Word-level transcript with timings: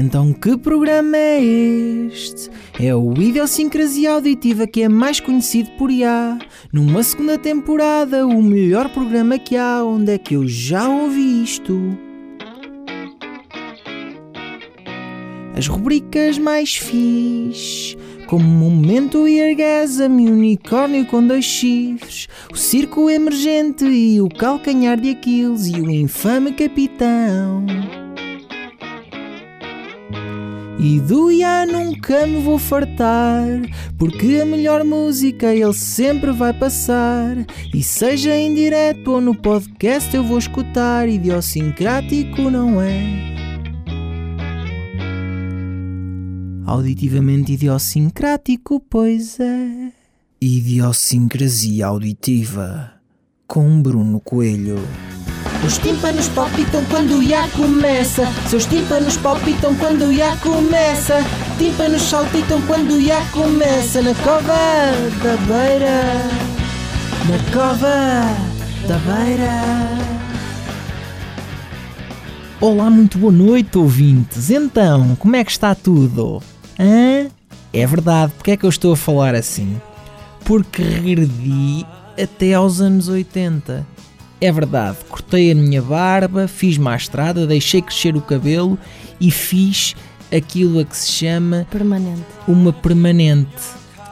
Então 0.00 0.32
que 0.32 0.56
programa 0.56 1.16
é 1.16 1.42
este? 1.42 2.48
É 2.78 2.94
o 2.94 3.12
Idiosincrasia 3.20 4.12
Auditiva 4.12 4.64
que 4.64 4.82
é 4.82 4.88
mais 4.88 5.18
conhecido 5.18 5.70
por 5.72 5.90
IA. 5.90 6.38
Numa 6.72 7.02
segunda 7.02 7.36
temporada, 7.36 8.24
o 8.24 8.40
melhor 8.40 8.88
programa 8.90 9.40
que 9.40 9.56
há, 9.56 9.82
onde 9.82 10.12
é 10.12 10.16
que 10.16 10.34
eu 10.34 10.46
já 10.46 10.88
ouvi 10.88 11.42
isto? 11.42 11.76
As 15.56 15.66
rubricas 15.66 16.38
mais 16.38 16.76
fixe, 16.76 17.98
como 18.28 18.44
Momento 18.44 19.26
e 19.26 19.42
Orgasmo 19.50 20.20
e 20.20 20.30
Unicórnio 20.30 21.06
com 21.06 21.26
dois 21.26 21.44
chifres, 21.44 22.28
o 22.52 22.56
Circo 22.56 23.10
Emergente 23.10 23.84
e 23.84 24.20
o 24.20 24.28
Calcanhar 24.28 25.00
de 25.00 25.10
Aquiles 25.10 25.66
e 25.66 25.80
o 25.80 25.90
Infame 25.90 26.52
Capitão. 26.52 27.66
E 30.80 31.00
do 31.00 31.28
Iá 31.28 31.66
nunca 31.66 32.24
me 32.24 32.40
vou 32.40 32.56
fartar, 32.56 33.48
porque 33.98 34.38
a 34.40 34.46
melhor 34.46 34.84
música 34.84 35.52
ele 35.52 35.74
sempre 35.74 36.30
vai 36.30 36.52
passar. 36.52 37.36
E 37.74 37.82
seja 37.82 38.32
em 38.36 38.54
direto 38.54 39.10
ou 39.10 39.20
no 39.20 39.34
podcast 39.34 40.14
eu 40.14 40.22
vou 40.22 40.38
escutar, 40.38 41.08
idiosincrático 41.08 42.42
não 42.42 42.80
é? 42.80 43.28
Auditivamente 46.64 47.54
idiosincrático, 47.54 48.78
pois 48.88 49.40
é. 49.40 49.92
Idiosincrasia 50.40 51.86
auditiva 51.86 52.92
com 53.48 53.82
Bruno 53.82 54.20
Coelho. 54.20 54.78
Os 55.66 55.76
tímpanos 55.76 56.28
palpitam 56.28 56.84
quando 56.84 57.18
o 57.18 57.50
começa. 57.56 58.26
Seus 58.48 58.64
tímpanos 58.64 59.16
palpitam 59.16 59.74
quando 59.74 60.06
o 60.06 60.12
IA 60.12 60.36
começa. 60.36 61.16
Tímpanos 61.58 62.02
saltitam 62.02 62.62
quando 62.62 62.92
o 62.92 63.32
começa. 63.32 64.00
Na 64.00 64.14
cova 64.14 64.54
da 65.20 65.36
beira. 65.46 66.02
Na 67.28 67.52
cova 67.52 68.22
da 68.86 68.98
beira. 68.98 70.08
Olá, 72.60 72.88
muito 72.88 73.18
boa 73.18 73.32
noite, 73.32 73.76
ouvintes. 73.76 74.50
Então, 74.50 75.16
como 75.16 75.34
é 75.34 75.42
que 75.42 75.50
está 75.50 75.74
tudo? 75.74 76.40
Hã? 76.78 77.26
É 77.72 77.84
verdade, 77.84 78.32
porque 78.36 78.52
é 78.52 78.56
que 78.56 78.64
eu 78.64 78.70
estou 78.70 78.92
a 78.92 78.96
falar 78.96 79.34
assim? 79.34 79.80
Porque 80.44 80.82
regredi 80.82 81.84
até 82.16 82.54
aos 82.54 82.80
anos 82.80 83.08
80. 83.08 83.84
É 84.40 84.52
verdade, 84.52 84.98
cortei 85.08 85.50
a 85.50 85.54
minha 85.54 85.82
barba, 85.82 86.46
fiz-me 86.46 86.86
à 86.88 86.94
estrada, 86.96 87.44
deixei 87.46 87.82
crescer 87.82 88.14
o 88.16 88.20
cabelo 88.20 88.78
e 89.20 89.30
fiz 89.32 89.96
aquilo 90.34 90.78
a 90.78 90.84
que 90.84 90.96
se 90.96 91.10
chama 91.10 91.66
Permanente. 91.70 92.22
uma 92.46 92.72
permanente. 92.72 93.50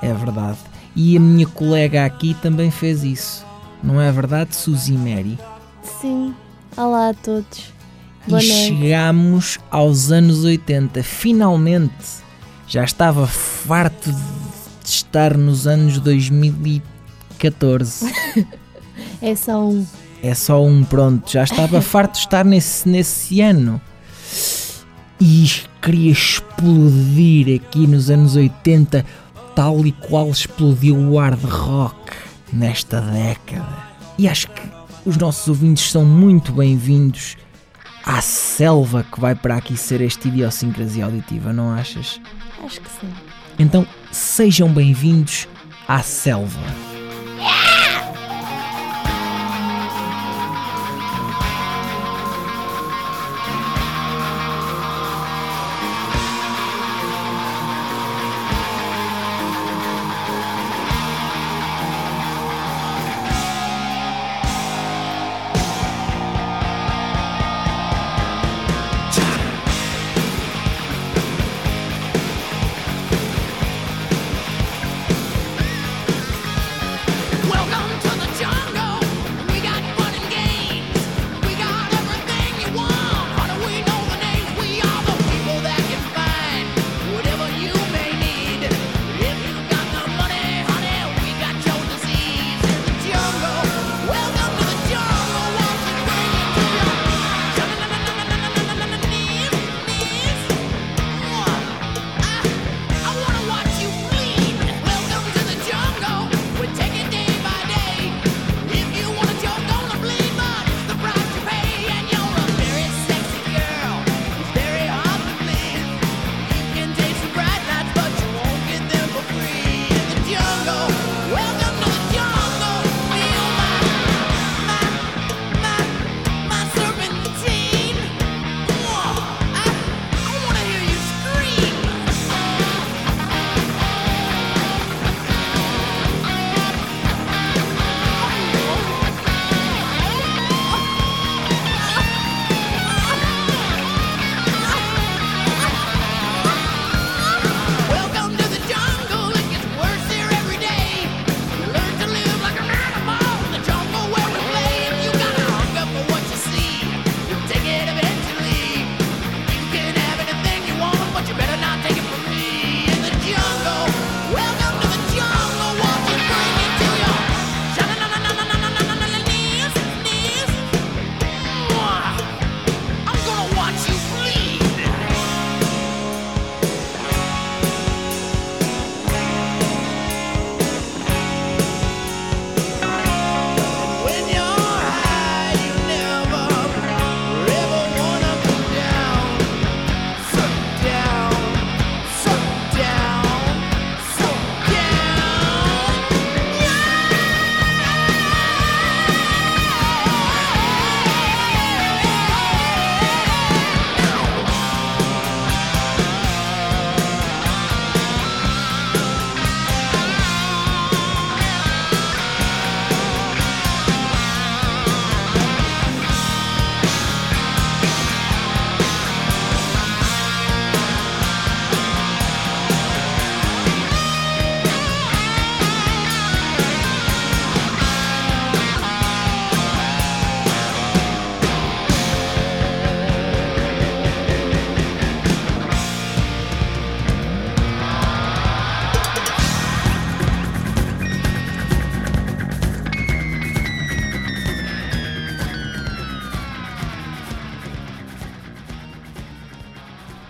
É 0.02 0.12
verdade. 0.12 0.58
E 0.96 1.16
a 1.16 1.20
minha 1.20 1.46
colega 1.46 2.04
aqui 2.04 2.34
também 2.42 2.70
fez 2.72 3.04
isso. 3.04 3.46
Não 3.84 4.00
é 4.00 4.10
verdade, 4.10 4.56
Suzy 4.56 4.94
Mary? 4.94 5.38
Sim. 6.00 6.34
Olá 6.76 7.10
a 7.10 7.14
todos. 7.14 7.72
Boa 8.26 8.42
e 8.42 8.48
noite. 8.48 8.66
chegamos 8.66 9.58
aos 9.70 10.10
anos 10.10 10.42
80. 10.44 11.04
Finalmente! 11.04 11.94
Já 12.66 12.82
estava 12.82 13.28
farto 13.28 14.10
de 14.10 14.18
estar 14.90 15.36
nos 15.36 15.68
anos 15.68 16.00
2014. 16.00 18.12
É 19.20 19.34
só 19.34 19.62
um. 19.66 19.84
É 20.22 20.34
só 20.34 20.62
um 20.62 20.84
pronto. 20.84 21.30
Já 21.30 21.44
estava 21.44 21.80
farto 21.82 22.12
de 22.12 22.18
estar 22.18 22.44
nesse, 22.44 22.88
nesse 22.88 23.40
ano. 23.40 23.80
E 25.20 25.50
queria 25.80 26.12
explodir 26.12 27.60
aqui 27.60 27.86
nos 27.86 28.10
anos 28.10 28.36
80, 28.36 29.04
tal 29.54 29.86
e 29.86 29.92
qual 29.92 30.28
explodiu 30.30 30.96
o 30.96 31.18
hard 31.18 31.42
rock 31.44 32.12
nesta 32.52 33.00
década. 33.00 33.86
E 34.18 34.28
acho 34.28 34.48
que 34.48 34.62
os 35.04 35.16
nossos 35.16 35.46
ouvintes 35.48 35.90
são 35.90 36.04
muito 36.04 36.52
bem-vindos 36.52 37.36
à 38.04 38.20
selva 38.20 39.04
que 39.04 39.20
vai 39.20 39.34
para 39.34 39.56
aqui 39.56 39.76
ser 39.76 40.00
esta 40.00 40.28
idiosincrasia 40.28 41.04
auditiva, 41.04 41.52
não 41.52 41.72
achas? 41.72 42.20
Acho 42.64 42.80
que 42.80 42.90
sim. 43.00 43.12
Então 43.58 43.86
sejam 44.12 44.68
bem-vindos 44.72 45.48
à 45.88 46.02
selva. 46.02 46.95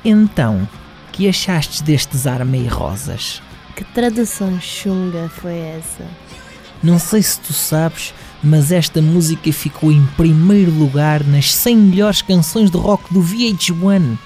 Então, 0.08 0.68
que 1.10 1.28
achastes 1.28 1.80
destes 1.80 2.28
Armei 2.28 2.68
Rosas? 2.68 3.42
Que 3.74 3.82
tradução 3.82 4.60
chunga 4.60 5.28
foi 5.28 5.58
essa? 5.58 6.04
Não 6.80 6.96
sei 6.96 7.20
se 7.20 7.40
tu 7.40 7.52
sabes, 7.52 8.14
mas 8.40 8.70
esta 8.70 9.02
música 9.02 9.52
ficou 9.52 9.90
em 9.90 10.06
primeiro 10.16 10.70
lugar 10.70 11.24
nas 11.24 11.52
100 11.52 11.76
melhores 11.76 12.22
canções 12.22 12.70
de 12.70 12.76
rock 12.76 13.12
do 13.12 13.20
VH1 13.20 14.16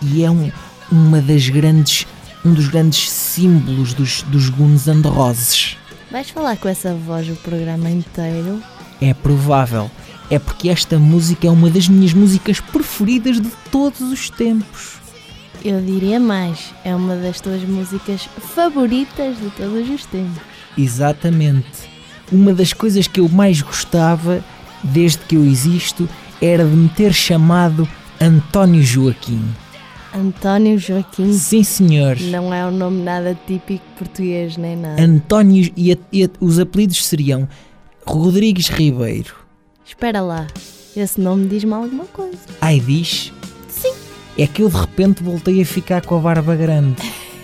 e 0.00 0.24
é 0.24 0.30
um, 0.30 0.50
uma 0.90 1.20
das 1.20 1.50
grandes, 1.50 2.06
um 2.42 2.54
dos 2.54 2.68
grandes 2.68 3.10
símbolos 3.10 3.92
dos, 3.92 4.22
dos 4.22 4.48
Guns 4.48 4.86
N' 4.86 5.02
Roses. 5.02 5.76
Vais 6.10 6.30
falar 6.30 6.56
com 6.56 6.66
essa 6.66 6.94
voz 6.94 7.28
o 7.28 7.36
programa 7.36 7.90
inteiro? 7.90 8.62
É 9.02 9.12
provável. 9.12 9.90
É 10.30 10.38
porque 10.38 10.70
esta 10.70 10.98
música 10.98 11.46
é 11.46 11.50
uma 11.50 11.68
das 11.68 11.88
minhas 11.88 12.14
músicas 12.14 12.58
preferidas 12.58 13.38
de 13.38 13.50
todos 13.70 14.00
os 14.00 14.30
tempos. 14.30 14.99
Eu 15.64 15.80
diria 15.80 16.18
mais, 16.18 16.72
é 16.84 16.94
uma 16.94 17.14
das 17.16 17.40
tuas 17.40 17.62
músicas 17.62 18.22
favoritas 18.54 19.36
de 19.38 19.50
todos 19.50 19.88
os 19.90 20.06
tempos. 20.06 20.40
Exatamente. 20.76 21.66
Uma 22.32 22.54
das 22.54 22.72
coisas 22.72 23.06
que 23.06 23.20
eu 23.20 23.28
mais 23.28 23.60
gostava, 23.60 24.42
desde 24.82 25.18
que 25.18 25.34
eu 25.34 25.44
existo, 25.44 26.08
era 26.40 26.64
de 26.64 26.74
me 26.74 26.88
ter 26.88 27.12
chamado 27.12 27.86
António 28.20 28.82
Joaquim. 28.82 29.42
António 30.14 30.78
Joaquim 30.78 31.32
Sim, 31.32 31.62
senhor. 31.62 32.18
não 32.20 32.52
é 32.52 32.66
um 32.66 32.70
nome 32.70 33.02
nada 33.02 33.38
típico 33.46 33.84
português 33.98 34.56
nem 34.56 34.76
nada. 34.76 35.00
António 35.02 35.70
e, 35.76 35.92
a- 35.92 35.96
e 36.12 36.24
a- 36.24 36.30
os 36.40 36.58
apelidos 36.58 37.04
seriam 37.06 37.48
Rodrigues 38.06 38.68
Ribeiro. 38.68 39.34
Espera 39.86 40.20
lá, 40.20 40.46
esse 40.96 41.20
nome 41.20 41.46
diz-me 41.46 41.72
alguma 41.74 42.06
coisa. 42.06 42.38
Ai, 42.60 42.80
diz? 42.80 43.32
É 44.40 44.46
que 44.46 44.62
eu 44.62 44.70
de 44.70 44.76
repente 44.78 45.22
voltei 45.22 45.60
a 45.60 45.66
ficar 45.66 46.00
com 46.00 46.16
a 46.16 46.18
barba 46.18 46.56
grande. 46.56 46.96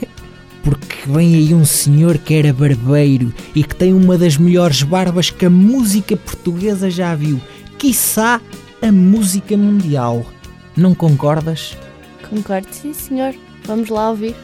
Porque 0.65 0.97
vem 1.07 1.35
aí 1.35 1.53
um 1.53 1.63
senhor 1.63 2.17
que 2.17 2.33
era 2.33 2.55
barbeiro 2.55 3.35
e 3.55 3.63
que 3.63 3.77
tem 3.77 3.93
uma 3.93 4.17
das 4.17 4.39
melhores 4.39 4.83
barbas 4.83 5.29
que 5.29 5.45
a 5.45 5.51
música 5.51 6.17
portuguesa 6.17 6.91
já 6.91 7.15
viu. 7.15 7.39
Quiçá 7.77 8.41
a 8.81 8.91
música 8.91 9.59
mundial. 9.59 10.25
Não 10.75 10.95
concordas? 10.95 11.77
Concordo, 12.31 12.69
sim 12.71 12.95
senhor. 12.95 13.35
Vamos 13.67 13.91
lá 13.91 14.09
ouvir. 14.09 14.35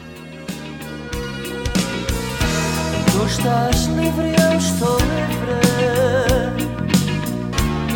Tu 3.11 3.25
estás 3.25 3.85
livre, 3.87 4.27
eu 4.27 4.57
estou 4.59 4.99
livre. 4.99 5.57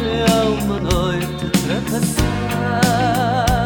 É 0.03 0.63
uma 0.63 0.79
noite 0.79 1.45
para 1.61 1.79
passar. 1.91 3.56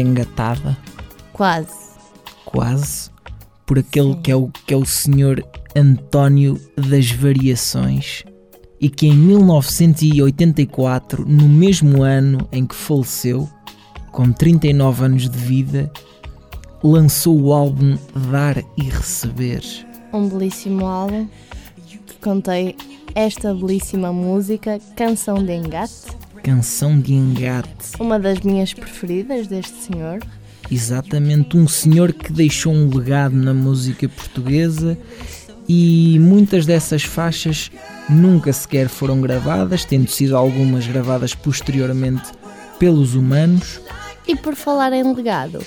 Engatada? 0.00 0.76
Quase. 1.32 1.92
Quase. 2.44 3.10
Por 3.66 3.78
aquele 3.78 4.14
Sim. 4.14 4.22
que 4.22 4.30
é, 4.30 4.36
o, 4.36 4.48
que 4.66 4.74
é 4.74 4.76
o 4.76 4.84
senhor 4.84 5.44
António 5.74 6.60
das 6.76 7.10
Variações 7.10 8.24
e 8.82 8.88
que 8.88 9.06
em 9.06 9.16
1984, 9.16 11.24
no 11.24 11.48
mesmo 11.48 12.02
ano 12.02 12.48
em 12.50 12.66
que 12.66 12.74
faleceu, 12.74 13.48
com 14.10 14.32
39 14.32 15.04
anos 15.04 15.30
de 15.30 15.38
vida, 15.38 15.88
lançou 16.82 17.40
o 17.40 17.52
álbum 17.52 17.96
Dar 18.28 18.58
e 18.76 18.82
Receber. 18.82 19.62
Um 20.12 20.28
belíssimo 20.28 20.84
álbum 20.84 21.28
que 21.86 22.16
contém 22.20 22.74
esta 23.14 23.54
belíssima 23.54 24.12
música, 24.12 24.80
Canção 24.96 25.44
de 25.44 25.54
Engate, 25.54 26.08
Canção 26.42 27.00
de 27.00 27.14
engate. 27.14 27.68
uma 28.00 28.18
das 28.18 28.40
minhas 28.40 28.74
preferidas 28.74 29.46
deste 29.46 29.76
senhor. 29.76 30.18
Exatamente, 30.70 31.56
um 31.56 31.68
senhor 31.68 32.12
que 32.12 32.32
deixou 32.32 32.72
um 32.72 32.88
legado 32.88 33.34
na 33.36 33.52
música 33.54 34.08
portuguesa 34.08 34.98
e 35.68 36.18
muitas 36.20 36.66
dessas 36.66 37.02
faixas 37.02 37.70
nunca 38.08 38.52
sequer 38.52 38.88
foram 38.88 39.20
gravadas, 39.20 39.84
tendo 39.84 40.10
sido 40.10 40.36
algumas 40.36 40.86
gravadas 40.86 41.34
posteriormente 41.34 42.30
pelos 42.78 43.14
humanos. 43.14 43.80
E 44.26 44.34
por 44.34 44.54
falar 44.56 44.92
em 44.92 45.14
legado, 45.14 45.62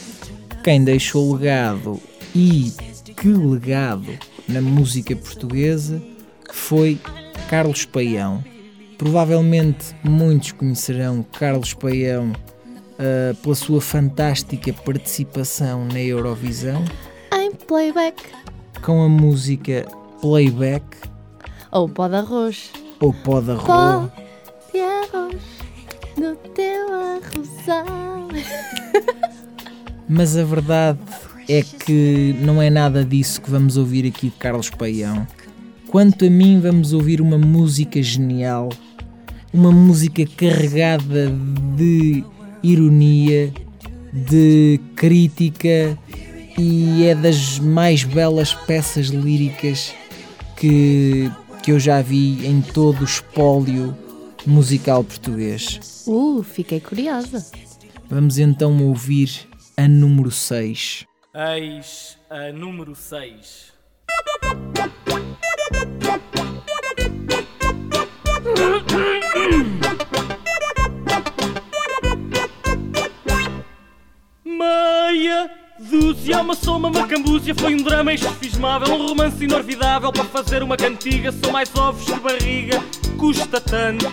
Quem 0.64 0.84
deixou 0.84 1.36
legado 1.36 2.02
e 2.34 2.74
que 3.16 3.28
legado 3.30 4.12
na 4.48 4.62
música 4.62 5.16
portuguesa 5.16 6.02
foi 6.52 7.00
Carlos 7.50 7.86
Paião. 7.86 8.44
Provavelmente 8.98 9.96
muitos 10.04 10.52
conhecerão 10.54 11.24
Carlos 11.38 11.74
Paião 11.74 12.32
ah, 12.98 13.36
pela 13.42 13.56
sua 13.56 13.82
fantástica 13.82 14.72
participação 14.72 15.86
na 15.86 16.00
Eurovisão 16.00 16.84
em 17.34 17.52
playback 17.52 18.24
com 18.82 19.04
a 19.04 19.10
música 19.10 19.86
Playback 20.22 20.86
ou 21.72 21.90
pó 21.90 22.08
de 22.08 22.16
arroz. 22.16 22.72
ou 23.02 23.14
Pó 23.14 23.42
de 23.42 23.52
Arroz. 23.52 23.66
Pó 23.66 24.10
de 24.72 24.80
arroz 24.80 25.42
no 26.18 26.36
teu 26.54 26.88
arrozal. 26.94 28.30
Mas 30.08 30.38
a 30.38 30.44
verdade 30.46 31.00
é 31.50 31.62
que 31.62 32.34
não 32.40 32.62
é 32.62 32.70
nada 32.70 33.04
disso 33.04 33.42
que 33.42 33.52
vamos 33.52 33.76
ouvir 33.76 34.08
aqui 34.08 34.30
de 34.30 34.38
Carlos 34.38 34.70
Paião. 34.70 35.28
Quanto 35.88 36.26
a 36.26 36.30
mim, 36.30 36.60
vamos 36.62 36.94
ouvir 36.94 37.20
uma 37.20 37.38
música 37.38 38.02
genial, 38.02 38.70
uma 39.56 39.72
música 39.72 40.26
carregada 40.36 41.32
de 41.78 42.26
ironia, 42.62 43.54
de 44.12 44.82
crítica 44.98 45.98
e 46.58 47.06
é 47.06 47.16
das 47.16 47.58
mais 47.58 48.04
belas 48.04 48.54
peças 48.54 49.08
líricas 49.08 49.94
que, 50.58 51.32
que 51.64 51.72
eu 51.72 51.80
já 51.80 52.02
vi 52.02 52.46
em 52.46 52.62
todo 52.62 53.00
o 53.00 53.06
espólio 53.06 53.98
musical 54.46 55.06
português. 55.06 56.04
Uh, 56.06 56.44
fiquei 56.44 56.82
curiosa. 56.82 57.46
Vamos 58.10 58.38
então 58.38 58.86
ouvir 58.86 59.48
a 59.78 59.88
número 59.88 60.32
6. 60.32 61.06
Eis 61.34 62.18
a 62.30 62.52
número 62.52 62.94
6. 62.94 63.74
Uma 76.86 76.92
soma, 76.92 77.00
uma 77.00 77.08
cambúzia 77.08 77.56
Foi 77.56 77.74
um 77.74 77.78
drama 77.78 78.14
insufismável, 78.14 78.94
um 78.94 79.08
romance 79.08 79.44
inorvidável. 79.44 80.12
Para 80.12 80.26
fazer 80.26 80.64
uma 80.64 80.78
cantiga, 80.78 81.32
são 81.32 81.52
mais 81.52 81.74
ovos 81.76 82.06
que 82.06 82.20
barriga. 82.20 82.82
Custa 83.18 83.60
tanto, 83.60 84.12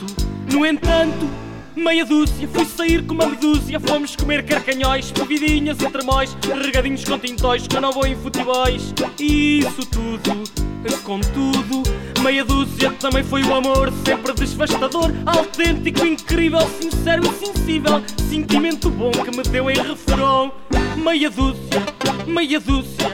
no 0.52 0.64
entanto 0.64 1.28
Meia 1.74 2.04
dúzia, 2.04 2.46
fui 2.48 2.66
sair 2.66 3.02
com 3.04 3.14
uma 3.14 3.26
medúzia. 3.26 3.80
Fomos 3.80 4.14
comer 4.14 4.44
carcanhóis, 4.44 5.10
bevidinhas 5.10 5.80
e 5.80 5.90
tramóis 5.90 6.36
Regadinhos 6.62 7.04
com 7.04 7.18
tintóis, 7.18 7.66
que 7.66 7.76
eu 7.76 7.80
não 7.80 7.92
vou 7.92 8.06
em 8.06 8.14
futebóis 8.14 8.92
Isso 9.18 9.86
tudo, 9.86 10.44
contudo 11.02 11.82
Meia 12.22 12.44
dúzia 12.44 12.92
também 13.00 13.24
foi 13.24 13.42
o 13.42 13.52
amor 13.52 13.92
Sempre 14.06 14.32
devastador, 14.32 15.10
autêntico, 15.26 16.06
incrível 16.06 16.60
Sincero 16.80 17.24
e 17.26 17.46
sensível 17.46 18.00
Sentimento 18.30 18.88
bom 18.90 19.10
que 19.10 19.36
me 19.36 19.42
deu 19.42 19.68
em 19.68 19.74
refrão. 19.74 20.52
Meia 20.96 21.28
dúzia, 21.28 21.82
meia 22.24 22.60
dúzia 22.60 23.08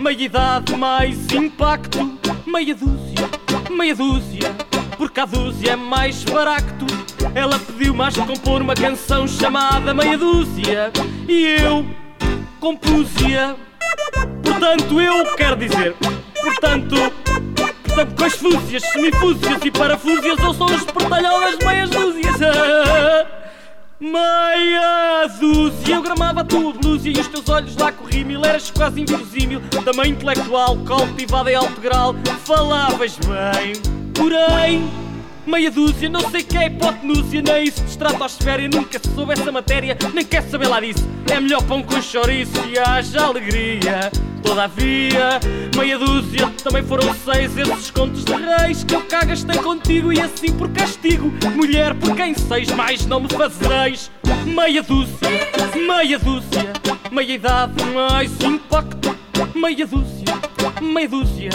Meia 0.00 0.22
idade 0.22 0.74
mais 0.76 1.30
impacto. 1.32 2.18
Meia 2.46 2.74
dúzia, 2.74 3.28
meia 3.70 3.94
dúzia 3.94 4.54
Porque 4.96 5.20
a 5.20 5.26
dúzia 5.26 5.72
é 5.72 5.76
mais 5.76 6.24
barato 6.24 6.86
Ela 7.34 7.58
pediu 7.58 7.92
mais 7.92 8.16
compor 8.16 8.62
uma 8.62 8.74
canção 8.74 9.28
chamada 9.28 9.92
Meia 9.92 10.16
Dúzia. 10.16 10.90
E 11.28 11.46
eu 11.60 11.84
compus-a. 12.60 13.56
Portanto 14.42 15.00
eu 15.00 15.36
quero 15.36 15.56
dizer 15.56 15.94
Portanto 16.42 17.23
Com 17.94 18.24
as 18.24 18.34
fúzias, 18.34 18.82
semifúzias 18.90 19.64
e 19.64 19.70
parafúzias 19.70 20.36
sou 20.40 20.68
um 20.68 20.74
espertalhão 20.74 21.40
das 21.40 21.56
meias 21.58 21.90
dúzias. 21.90 22.34
Meia 24.00 25.28
dúzia, 25.38 25.94
eu 25.94 26.02
gramava 26.02 26.40
a 26.40 26.44
tua 26.44 26.72
blúzia 26.72 27.12
e 27.16 27.20
os 27.20 27.28
teus 27.28 27.48
olhos 27.48 27.76
lá 27.76 27.92
corrímil, 27.92 28.44
eras 28.44 28.70
quase 28.70 29.00
inverosímil, 29.00 29.62
também 29.84 30.10
intelectual, 30.10 30.76
cultivada 30.78 31.52
em 31.52 31.54
alto 31.54 31.80
grau, 31.80 32.14
falavas 32.44 33.16
bem, 33.18 33.74
porém, 34.12 34.90
meia 35.46 35.70
dúzia, 35.70 36.08
não 36.08 36.28
sei 36.30 36.42
que 36.42 36.56
é 36.56 36.66
hipotenúzia, 36.66 37.42
nem 37.42 37.64
isso 37.64 37.82
de 37.82 37.90
estratosfera, 37.90 38.68
nunca 38.68 39.00
soube 39.14 39.32
essa 39.32 39.52
matéria, 39.52 39.96
nem 40.12 40.24
quer 40.24 40.42
saber 40.42 40.68
lá 40.68 40.80
disso, 40.80 41.06
é 41.30 41.40
melhor 41.40 41.62
pão 41.62 41.82
com 41.82 42.00
chouriço 42.00 42.52
e 42.68 42.78
haja 42.78 43.22
alegria. 43.22 44.10
Todavia, 44.42 45.40
meia 45.74 45.98
dúzia, 45.98 46.52
também 46.62 46.82
foram 46.82 47.14
seis 47.14 47.56
esses 47.56 47.90
contos 47.90 48.24
de 48.24 48.32
reis 48.34 48.84
que 48.84 48.94
eu 48.94 49.00
cá 49.02 49.24
gastei 49.24 49.56
contigo 49.56 50.12
e 50.12 50.20
assim 50.20 50.52
por 50.52 50.70
castigo. 50.70 51.32
Mulher, 51.56 51.94
por 51.94 52.14
quem 52.14 52.34
seis 52.34 52.70
mais 52.72 53.06
não 53.06 53.20
me 53.20 53.28
fazereis. 53.30 54.10
Meia 54.44 54.82
dúzia, 54.82 55.50
meia 55.74 56.18
dúzia, 56.18 56.72
meia 57.10 57.32
idade 57.32 57.82
mais 57.94 58.30
impacto. 58.42 59.23
Meia 59.54 59.86
dúzia, 59.86 60.34
meia 60.80 61.08
dúzia, 61.08 61.50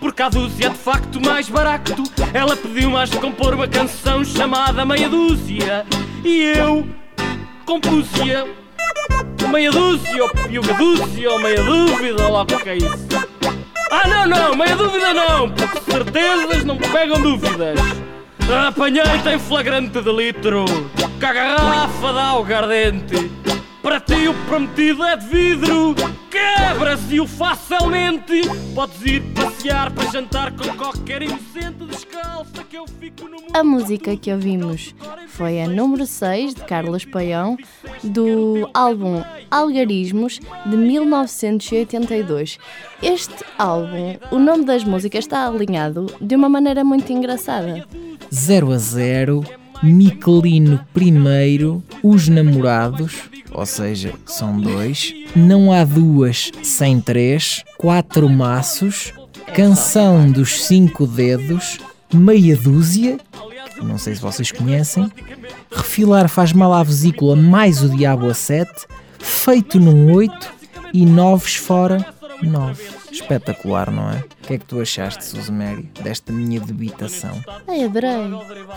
porque 0.00 0.22
a 0.22 0.28
dúzia 0.28 0.66
é 0.66 0.68
de 0.70 0.76
facto 0.76 1.20
mais 1.20 1.48
barato. 1.48 2.02
Ela 2.32 2.56
pediu 2.56 2.90
mais 2.90 3.10
de 3.10 3.18
compor 3.18 3.54
uma 3.54 3.68
canção 3.68 4.24
chamada 4.24 4.84
Meia 4.84 5.08
Dúzia 5.08 5.86
e 6.24 6.52
eu 6.56 6.86
compus-a. 7.64 8.46
Meia 9.50 9.70
dúzia, 9.70 10.22
ou 10.22 10.30
piuga 10.30 10.74
dúzia, 10.74 11.30
ou 11.30 11.38
meia 11.40 11.62
dúvida, 11.62 12.24
ou 12.24 12.32
lá 12.32 12.42
o 12.42 12.46
que 12.46 12.68
é 12.68 12.76
isso. 12.76 13.08
Ah, 13.90 14.08
não, 14.08 14.26
não, 14.26 14.56
meia 14.56 14.74
dúvida 14.74 15.12
não, 15.12 15.50
porque 15.50 15.80
certezas 15.90 16.64
não 16.64 16.76
pegam 16.78 17.20
dúvidas. 17.20 17.78
Apanhei-te 18.66 19.28
em 19.28 19.38
flagrante 19.38 20.00
de 20.00 20.12
litro, 20.12 20.64
que 21.18 21.24
a 21.24 21.32
garrafa 21.32 22.12
dá 22.12 22.24
ao 22.28 22.44
gardente. 22.44 23.30
Para 23.82 23.98
ti 23.98 24.28
o 24.28 24.34
prometido 24.46 25.02
é 25.04 25.16
de 25.16 25.26
vidro, 25.26 25.94
quebra-se-o 26.30 27.26
facilmente. 27.26 28.42
Podes 28.76 29.02
ir 29.04 29.22
passear 29.34 29.90
para 29.90 30.08
jantar 30.08 30.52
com 30.52 30.72
qualquer 30.76 31.22
inocente 31.22 31.84
descalça 31.90 32.62
que 32.70 32.76
eu 32.76 32.86
fico 32.86 33.28
no. 33.28 33.38
A 33.52 33.64
música 33.64 34.16
que 34.16 34.32
ouvimos 34.32 34.94
foi 35.26 35.60
a 35.60 35.66
número 35.66 36.06
6 36.06 36.54
de 36.54 36.60
Carlos 36.62 37.04
Paião, 37.04 37.56
do 38.04 38.70
álbum 38.72 39.20
Algarismos 39.50 40.38
de 40.64 40.76
1982. 40.76 42.58
Este 43.02 43.44
álbum, 43.58 44.16
o 44.30 44.38
nome 44.38 44.64
das 44.64 44.84
músicas 44.84 45.24
está 45.24 45.44
alinhado 45.48 46.06
de 46.20 46.36
uma 46.36 46.48
maneira 46.48 46.84
muito 46.84 47.12
engraçada. 47.12 47.84
0 48.32 48.70
a 48.70 48.78
0, 48.78 49.44
Miquelino 49.82 50.80
primeiro, 50.94 51.82
Os 52.02 52.28
Namorados, 52.28 53.22
ou 53.50 53.66
seja, 53.66 54.12
são 54.24 54.60
dois, 54.60 55.12
Não 55.34 55.72
há 55.72 55.84
duas 55.84 56.50
sem 56.62 57.00
três, 57.00 57.64
Quatro 57.76 58.28
Maços, 58.28 59.12
Canção 59.54 60.30
dos 60.30 60.64
Cinco 60.64 61.06
Dedos, 61.06 61.78
Meia 62.12 62.56
Dúzia, 62.56 63.18
não 63.82 63.98
sei 63.98 64.14
se 64.14 64.20
vocês 64.20 64.52
conhecem, 64.52 65.10
Refilar 65.70 66.28
faz 66.28 66.52
mal 66.52 66.72
à 66.72 66.82
vesícula 66.82 67.34
mais 67.34 67.82
o 67.82 67.88
diabo 67.88 68.28
a 68.28 68.34
sete, 68.34 68.86
Feito 69.18 69.78
num 69.80 70.12
oito 70.12 70.52
e 70.92 71.06
Noves 71.06 71.56
fora 71.56 72.04
nove. 72.42 73.01
Espetacular, 73.12 73.90
não 73.90 74.10
é? 74.10 74.20
O 74.42 74.46
que 74.46 74.54
é 74.54 74.58
que 74.58 74.64
tu 74.64 74.80
achaste, 74.80 75.24
Suzemério, 75.24 75.88
desta 76.02 76.32
minha 76.32 76.58
debitação? 76.58 77.38
Ai, 77.68 77.84
adorei. 77.84 78.10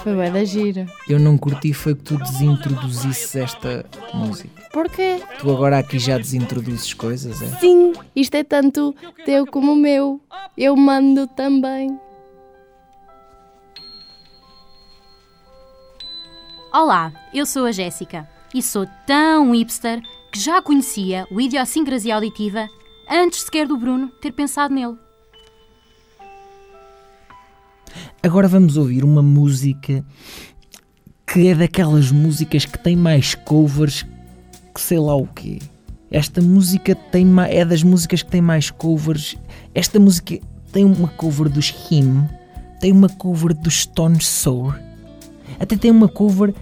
Foi 0.04 0.16
bem 0.16 0.32
da 0.32 0.44
gira. 0.44 0.86
Eu 1.08 1.20
não 1.20 1.38
curti 1.38 1.74
foi 1.74 1.96
que 1.96 2.04
tu 2.04 2.18
desintroduzisses 2.18 3.36
esta 3.36 3.86
música. 4.14 4.50
Porquê? 4.72 5.22
Tu 5.40 5.50
agora 5.50 5.80
aqui 5.80 5.98
já 5.98 6.18
desintroduzes 6.18 6.94
coisas, 6.94 7.42
é? 7.42 7.48
Sim, 7.60 7.94
isto 8.16 8.36
é 8.36 8.44
tanto 8.44 8.94
teu 9.26 9.48
como 9.48 9.76
meu. 9.76 10.20
Eu 10.58 10.76
mando 10.76 11.28
também. 11.28 11.98
Olá, 16.74 17.14
eu 17.34 17.46
sou 17.46 17.66
a 17.66 17.72
Jéssica 17.72 18.28
e 18.54 18.62
sou 18.62 18.86
tão 19.08 19.54
hipster 19.54 20.02
que 20.30 20.38
já 20.38 20.62
conhecia 20.62 21.26
o 21.32 21.40
Idiosincrasia 21.40 22.16
Auditiva 22.16 22.68
antes 23.10 23.42
sequer 23.42 23.68
do 23.68 23.78
Bruno 23.78 24.10
ter 24.22 24.32
pensado 24.32 24.74
nele. 24.74 24.98
Agora 28.22 28.48
vamos 28.48 28.78
ouvir 28.78 29.04
uma 29.04 29.22
música 29.22 30.04
que 31.26 31.48
é 31.48 31.56
daquelas 31.56 32.12
músicas 32.12 32.66
que 32.66 32.78
tem 32.78 32.96
mais 32.96 33.36
covers 33.36 34.06
que 34.74 34.82
sei 34.82 35.00
lá 35.00 35.16
o 35.16 35.26
quê. 35.26 35.60
Esta 36.12 36.42
música 36.42 36.94
tem 36.94 37.26
é 37.50 37.66
das 37.66 37.82
músicas 37.82 38.22
que 38.22 38.30
tem 38.30 38.42
mais 38.42 38.70
covers. 38.70 39.36
Esta 39.74 40.00
música 40.00 40.40
tem 40.72 40.86
uma 40.86 41.08
cover 41.08 41.50
dos 41.50 41.74
Him, 41.90 42.26
tem 42.80 42.92
uma 42.92 43.10
cover 43.10 43.54
dos 43.54 43.82
Stone 43.82 44.22
Sour, 44.22 44.78
até 45.60 45.76
tem 45.76 45.92
uma 45.92 46.08
cover 46.08 46.54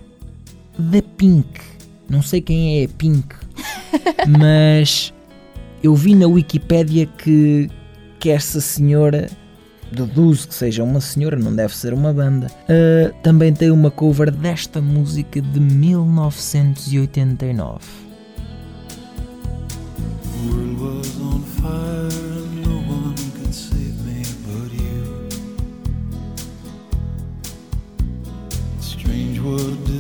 da 0.78 1.02
Pink. 1.18 1.62
Não 2.10 2.22
sei 2.22 2.42
quem 2.42 2.82
é 2.82 2.86
a 2.86 2.90
Pink, 2.90 3.36
mas 4.40 5.13
eu 5.84 5.94
vi 5.94 6.16
na 6.16 6.26
Wikipédia 6.26 7.06
que, 7.06 7.70
que 8.18 8.30
essa 8.30 8.62
senhora, 8.62 9.30
deduzo 9.92 10.48
que 10.48 10.56
seja 10.56 10.82
uma 10.82 11.02
senhora, 11.02 11.36
não 11.36 11.54
deve 11.54 11.76
ser 11.76 11.94
uma 11.94 12.14
banda, 12.14 12.50
ah, 12.70 13.12
também 13.22 13.54
tem 13.54 13.70
uma 13.70 13.92
cover 13.92 14.32
desta 14.32 14.82
música 14.82 15.42
de 15.42 15.60
1989. 15.60 18.04
The 29.44 29.50
world 29.50 29.93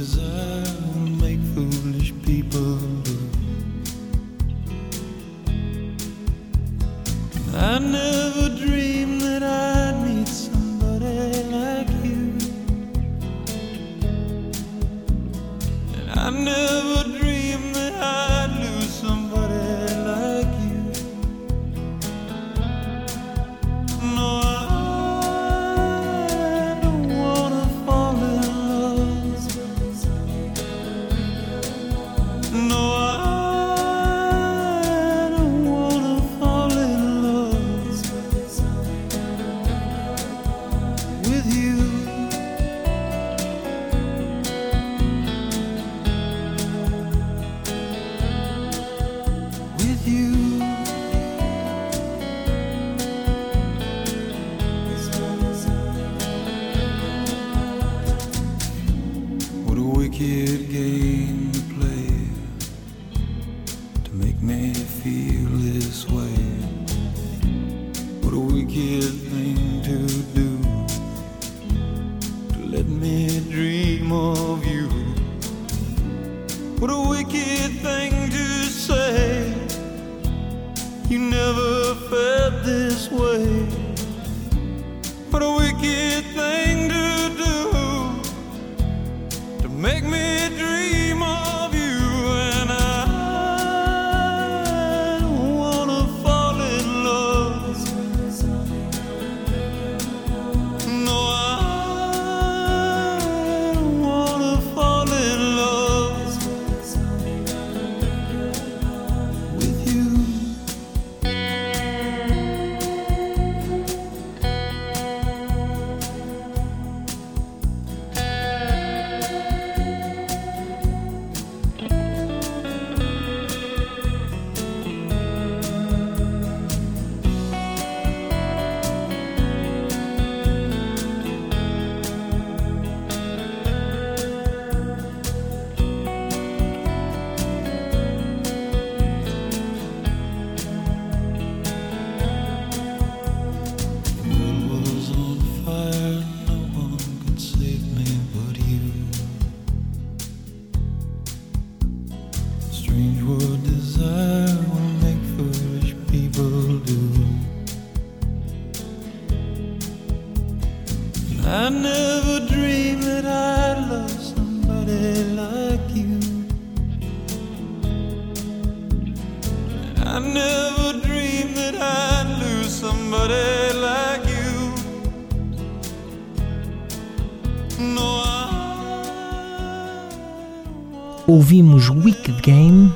Ouvimos 181.25 181.89
Wicked 181.89 182.41
Game 182.41 182.93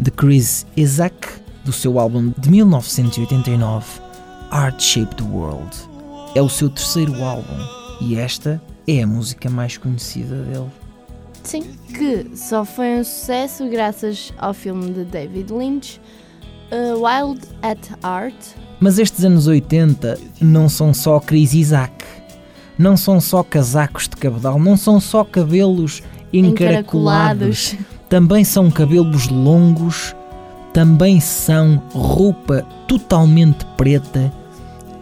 de 0.00 0.10
Chris 0.10 0.66
Isaac 0.76 1.14
do 1.64 1.72
seu 1.72 2.00
álbum 2.00 2.32
de 2.36 2.50
1989 2.50 3.86
Art 4.50 4.80
Shaped 4.80 5.22
World. 5.22 5.70
É 6.34 6.42
o 6.42 6.48
seu 6.48 6.68
terceiro 6.68 7.22
álbum 7.22 7.56
e 8.00 8.16
esta 8.16 8.60
é 8.84 9.02
a 9.02 9.06
música 9.06 9.48
mais 9.48 9.78
conhecida 9.78 10.42
dele. 10.42 10.66
Sim, 11.44 11.62
que 11.94 12.36
só 12.36 12.64
foi 12.64 12.98
um 12.98 13.04
sucesso 13.04 13.68
graças 13.68 14.32
ao 14.38 14.52
filme 14.52 14.90
de 14.90 15.04
David 15.04 15.52
Lynch, 15.52 16.00
uh, 16.72 17.00
Wild 17.00 17.46
at 17.62 17.78
Heart. 18.02 18.56
Mas 18.80 18.98
estes 18.98 19.24
anos 19.24 19.46
80 19.46 20.18
não 20.40 20.68
são 20.68 20.92
só 20.92 21.20
Chris 21.20 21.54
Isaac, 21.54 22.04
não 22.76 22.96
são 22.96 23.20
só 23.20 23.44
casacos 23.44 24.08
de 24.08 24.16
cabedal, 24.16 24.58
não 24.58 24.76
são 24.76 24.98
só 24.98 25.22
cabelos 25.22 26.02
encaracolados, 26.32 27.74
também 28.08 28.44
são 28.44 28.70
cabelos 28.70 29.28
longos, 29.28 30.14
também 30.72 31.20
são 31.20 31.82
roupa 31.92 32.64
totalmente 32.86 33.64
preta 33.76 34.32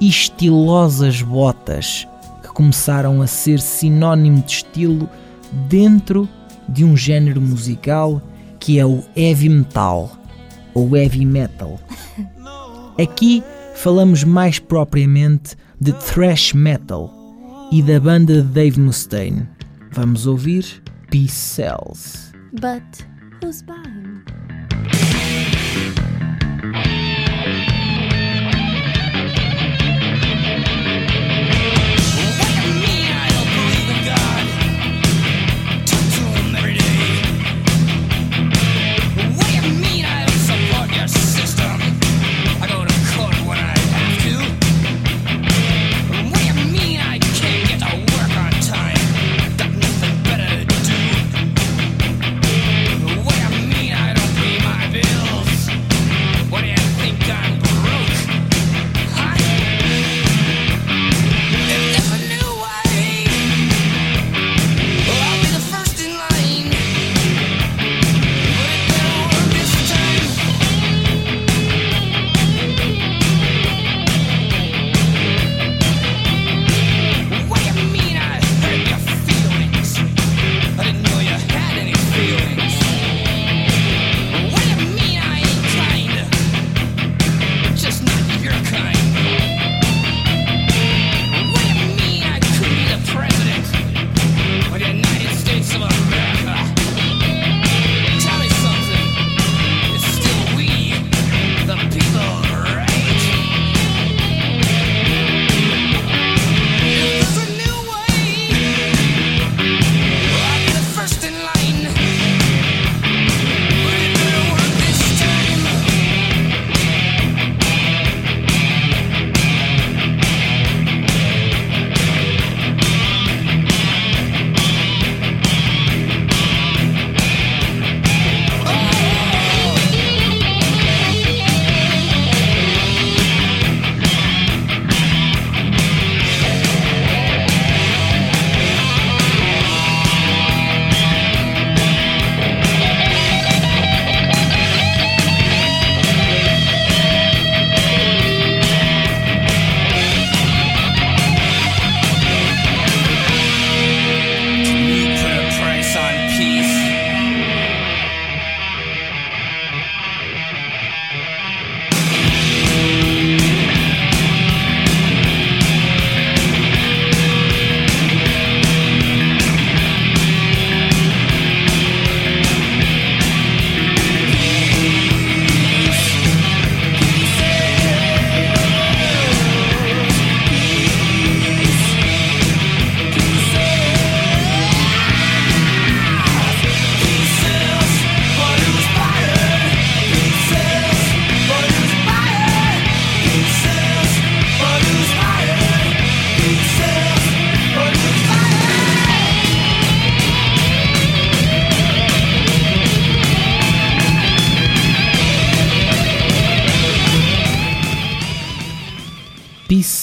e 0.00 0.08
estilosas 0.08 1.22
botas 1.22 2.06
que 2.42 2.48
começaram 2.48 3.22
a 3.22 3.26
ser 3.26 3.60
sinónimo 3.60 4.42
de 4.42 4.52
estilo 4.52 5.08
dentro 5.68 6.28
de 6.68 6.84
um 6.84 6.96
género 6.96 7.40
musical 7.40 8.20
que 8.58 8.78
é 8.78 8.86
o 8.86 9.02
heavy 9.16 9.48
metal 9.48 10.10
ou 10.74 10.96
heavy 10.96 11.24
metal. 11.24 11.78
Aqui 13.00 13.42
falamos 13.74 14.24
mais 14.24 14.58
propriamente 14.58 15.56
de 15.80 15.92
thrash 15.92 16.52
metal 16.52 17.12
e 17.70 17.82
da 17.82 18.00
banda 18.00 18.42
de 18.42 18.48
Dave 18.48 18.80
Mustaine. 18.80 19.46
Vamos 19.92 20.26
ouvir 20.26 20.82
Peace 21.10 21.34
Cells. 21.34 22.32
But 22.52 22.82
who's 23.40 23.62
buying? 23.62 23.95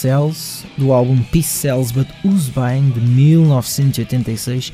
Cells, 0.04 0.66
do 0.78 0.92
álbum 0.92 1.18
Peace 1.32 1.48
Cells 1.48 1.94
But 1.94 2.10
Who's 2.26 2.50
Buying 2.50 2.90
de 2.90 3.00
1986, 3.00 4.74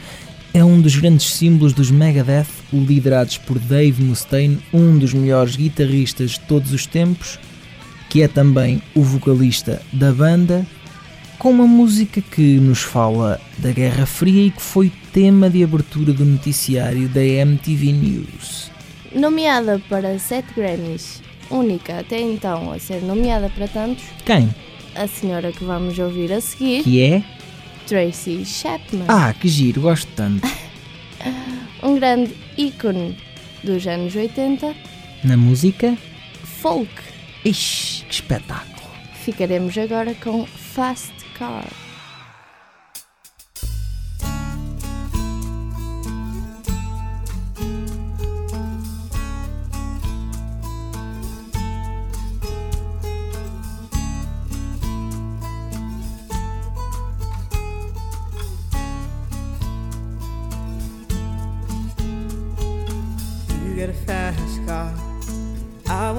é 0.55 0.65
um 0.65 0.81
dos 0.81 0.95
grandes 0.95 1.31
símbolos 1.33 1.71
dos 1.71 1.91
Megadeth, 1.91 2.47
liderados 2.73 3.37
por 3.37 3.59
Dave 3.59 4.03
Mustaine, 4.03 4.59
um 4.73 4.97
dos 4.97 5.13
melhores 5.13 5.55
guitarristas 5.55 6.31
de 6.31 6.39
todos 6.41 6.73
os 6.73 6.87
tempos, 6.87 7.39
que 8.09 8.23
é 8.23 8.27
também 8.27 8.81
o 8.95 9.03
vocalista 9.03 9.79
da 9.93 10.11
banda, 10.11 10.65
com 11.37 11.51
uma 11.51 11.67
música 11.67 12.21
que 12.21 12.59
nos 12.59 12.81
fala 12.81 13.39
da 13.59 13.71
Guerra 13.71 14.07
Fria 14.07 14.47
e 14.47 14.51
que 14.51 14.61
foi 14.61 14.91
tema 15.13 15.47
de 15.47 15.63
abertura 15.63 16.11
do 16.11 16.25
noticiário 16.25 17.07
da 17.07 17.23
MTV 17.23 17.91
News. 17.91 18.71
Nomeada 19.13 19.79
para 19.87 20.17
7 20.17 20.55
Grammys, 20.55 21.21
única 21.51 21.99
até 21.99 22.19
então 22.19 22.71
a 22.71 22.79
ser 22.79 23.03
nomeada 23.03 23.47
para 23.49 23.67
tantos, 23.67 24.05
Quem? 24.25 24.49
A 25.01 25.07
senhora 25.07 25.51
que 25.51 25.63
vamos 25.63 25.97
ouvir 25.97 26.31
a 26.33 26.41
seguir, 26.41 26.83
Que 26.83 27.01
é? 27.03 27.23
Tracy 27.88 28.45
Chapman, 28.45 29.05
Ah, 29.07 29.33
que 29.33 29.47
giro, 29.47 29.81
gosto 29.81 30.07
tanto. 30.15 30.47
um 31.81 31.95
grande 31.95 32.33
ícone 32.57 33.17
dos 33.63 33.85
anos 33.88 34.15
80, 34.15 34.75
Na 35.23 35.35
música? 35.38 35.97
folk. 36.62 36.91
Ixi, 37.45 38.03
que 38.05 38.13
espetáculo. 38.15 38.89
Ficaremos 39.23 39.77
agora 39.77 40.13
com 40.15 40.45
Fast 40.45 41.13
Car. 41.38 41.65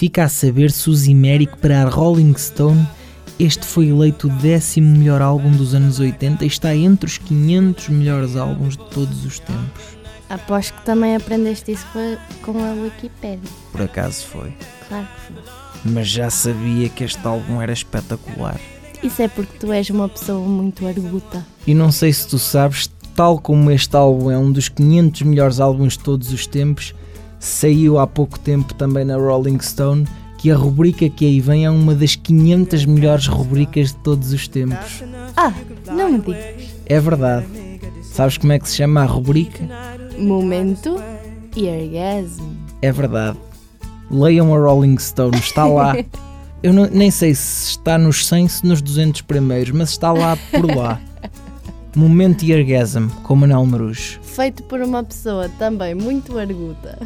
Fica 0.00 0.24
a 0.24 0.28
saber 0.30 0.70
se 0.70 0.88
o 0.88 0.94
Zimérico 0.94 1.58
para 1.58 1.82
a 1.82 1.84
Rolling 1.84 2.34
Stone 2.34 2.88
este 3.38 3.66
foi 3.66 3.88
eleito 3.88 4.28
o 4.28 4.30
décimo 4.30 4.96
melhor 4.96 5.20
álbum 5.20 5.50
dos 5.50 5.74
anos 5.74 6.00
80 6.00 6.42
e 6.42 6.48
está 6.48 6.74
entre 6.74 7.04
os 7.04 7.18
500 7.18 7.90
melhores 7.90 8.34
álbuns 8.34 8.78
de 8.78 8.84
todos 8.88 9.26
os 9.26 9.38
tempos. 9.38 9.98
Aposto 10.30 10.72
que 10.72 10.86
também 10.86 11.14
aprendeste 11.14 11.72
isso 11.72 11.86
com 12.40 12.52
a 12.52 12.72
Wikipédia. 12.82 13.50
Por 13.72 13.82
acaso 13.82 14.24
foi. 14.24 14.54
Claro 14.88 15.06
que 15.06 15.34
foi. 15.34 15.92
Mas 15.92 16.08
já 16.08 16.30
sabia 16.30 16.88
que 16.88 17.04
este 17.04 17.26
álbum 17.26 17.60
era 17.60 17.74
espetacular. 17.74 18.58
Isso 19.02 19.20
é 19.20 19.28
porque 19.28 19.58
tu 19.58 19.70
és 19.70 19.90
uma 19.90 20.08
pessoa 20.08 20.48
muito 20.48 20.86
arguta. 20.86 21.46
E 21.66 21.74
não 21.74 21.92
sei 21.92 22.10
se 22.10 22.26
tu 22.26 22.38
sabes, 22.38 22.90
tal 23.14 23.38
como 23.38 23.70
este 23.70 23.94
álbum 23.94 24.30
é 24.30 24.38
um 24.38 24.50
dos 24.50 24.70
500 24.70 25.20
melhores 25.20 25.60
álbuns 25.60 25.92
de 25.92 26.04
todos 26.04 26.32
os 26.32 26.46
tempos, 26.46 26.94
saiu 27.40 27.98
há 27.98 28.06
pouco 28.06 28.38
tempo 28.38 28.72
também 28.74 29.04
na 29.04 29.16
Rolling 29.16 29.58
Stone 29.60 30.06
que 30.38 30.50
a 30.50 30.56
rubrica 30.56 31.08
que 31.10 31.26
aí 31.26 31.40
vem 31.40 31.64
é 31.64 31.70
uma 31.70 31.94
das 31.94 32.14
500 32.14 32.84
melhores 32.86 33.26
rubricas 33.26 33.88
de 33.88 33.96
todos 33.96 34.32
os 34.32 34.46
tempos. 34.46 35.02
Ah, 35.36 35.52
não 35.88 36.12
me 36.12 36.18
digas. 36.20 36.70
É 36.86 37.00
verdade. 37.00 37.46
Sabes 38.02 38.38
como 38.38 38.52
é 38.52 38.58
que 38.58 38.68
se 38.68 38.76
chama 38.76 39.02
a 39.02 39.06
rubrica? 39.06 39.64
Momento 40.18 40.96
Orgasmo. 41.56 42.56
É 42.80 42.92
verdade. 42.92 43.36
Leiam 44.10 44.54
a 44.54 44.58
Rolling 44.58 44.98
Stone, 44.98 45.36
está 45.38 45.66
lá. 45.66 45.94
Eu 46.62 46.72
não- 46.74 46.88
nem 46.92 47.10
sei 47.10 47.34
se 47.34 47.70
está 47.70 47.96
nos 47.96 48.26
100, 48.26 48.48
se 48.48 48.66
nos 48.66 48.82
200 48.82 49.22
primeiros, 49.22 49.70
mas 49.72 49.90
está 49.90 50.12
lá 50.12 50.36
por 50.50 50.66
lá. 50.74 51.00
Momento 51.96 52.44
e 52.44 52.54
Orgasm, 52.54 53.08
com 53.22 53.34
Manuel 53.36 53.64
Marujo. 53.66 54.20
Feito 54.22 54.62
por 54.64 54.80
uma 54.80 55.02
pessoa 55.02 55.48
também 55.58 55.94
muito 55.94 56.38
arguta. 56.38 56.98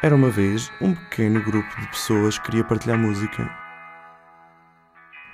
Era 0.00 0.14
uma 0.14 0.30
vez 0.30 0.70
um 0.80 0.94
pequeno 0.94 1.42
grupo 1.42 1.68
de 1.80 1.88
pessoas 1.88 2.38
que 2.38 2.44
queria 2.44 2.62
partilhar 2.62 2.96
música. 2.96 3.50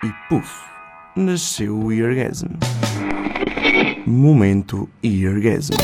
E 0.02 0.10
puf, 0.26 0.50
nasceu 1.14 1.78
o 1.78 1.92
Eargasm. 1.92 2.46
Momento 4.06 4.88
Eargasm. 5.02 5.74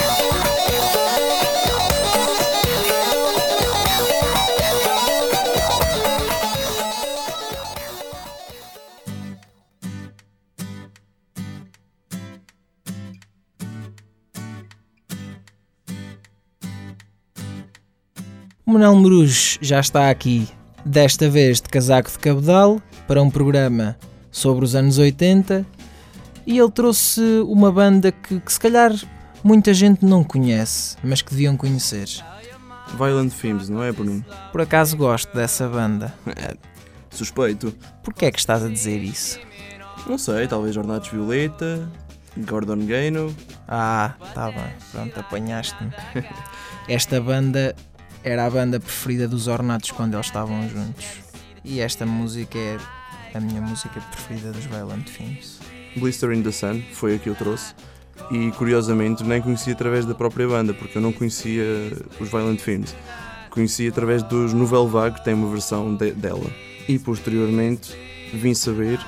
O 18.70 18.72
Manuel 18.72 18.94
Marujo 18.94 19.58
já 19.60 19.80
está 19.80 20.10
aqui, 20.10 20.48
desta 20.86 21.28
vez 21.28 21.60
de 21.60 21.68
casaco 21.68 22.08
de 22.08 22.20
cabedal, 22.20 22.80
para 23.08 23.20
um 23.20 23.28
programa 23.28 23.98
sobre 24.30 24.64
os 24.64 24.76
anos 24.76 24.96
80 24.96 25.66
e 26.46 26.56
ele 26.56 26.70
trouxe 26.70 27.20
uma 27.48 27.72
banda 27.72 28.12
que, 28.12 28.38
que 28.38 28.52
se 28.52 28.60
calhar 28.60 28.92
muita 29.42 29.74
gente 29.74 30.04
não 30.04 30.22
conhece, 30.22 30.96
mas 31.02 31.20
que 31.20 31.32
deviam 31.32 31.56
conhecer. 31.56 32.08
Violent 32.96 33.32
Films, 33.32 33.68
não 33.68 33.82
é, 33.82 33.90
Bruno? 33.90 34.24
Por 34.52 34.60
acaso 34.60 34.96
gosto 34.96 35.34
dessa 35.34 35.66
banda. 35.66 36.14
Suspeito. 37.10 37.74
Porquê 38.04 38.26
é 38.26 38.30
que 38.30 38.38
estás 38.38 38.64
a 38.64 38.68
dizer 38.68 39.02
isso? 39.02 39.40
Não 40.06 40.16
sei, 40.16 40.46
talvez 40.46 40.76
Ornatos 40.76 41.08
Violeta, 41.08 41.90
Gordon 42.36 42.86
Gano. 42.86 43.34
Ah, 43.66 44.14
tá 44.32 44.46
bem, 44.52 44.72
pronto, 44.92 45.18
apanhaste-me. 45.18 45.90
Esta 46.86 47.20
banda 47.20 47.74
era 48.24 48.46
a 48.46 48.50
banda 48.50 48.78
preferida 48.78 49.26
dos 49.26 49.46
Ornatos 49.46 49.90
quando 49.90 50.14
eles 50.14 50.26
estavam 50.26 50.68
juntos. 50.68 51.06
E 51.64 51.80
esta 51.80 52.06
música 52.06 52.58
é 52.58 52.78
a 53.34 53.40
minha 53.40 53.60
música 53.60 54.00
preferida 54.00 54.52
dos 54.52 54.64
Violent 54.64 55.08
Films. 55.08 55.58
Blister 55.96 56.32
in 56.32 56.42
the 56.42 56.52
Sun 56.52 56.82
foi 56.92 57.16
a 57.16 57.18
que 57.18 57.28
eu 57.28 57.34
trouxe. 57.34 57.74
E 58.30 58.50
curiosamente 58.52 59.24
nem 59.24 59.40
conheci 59.40 59.70
através 59.72 60.04
da 60.04 60.14
própria 60.14 60.46
banda, 60.46 60.74
porque 60.74 60.98
eu 60.98 61.02
não 61.02 61.12
conhecia 61.12 61.64
os 62.20 62.28
Violent 62.28 62.60
Films. 62.60 62.94
Conheci 63.50 63.88
através 63.88 64.22
dos 64.22 64.52
Nouvelle 64.52 64.86
Vague, 64.88 65.16
que 65.16 65.24
tem 65.24 65.34
uma 65.34 65.50
versão 65.50 65.94
de- 65.96 66.12
dela. 66.12 66.48
E 66.88 66.98
posteriormente 66.98 67.96
vim 68.32 68.54
saber 68.54 69.00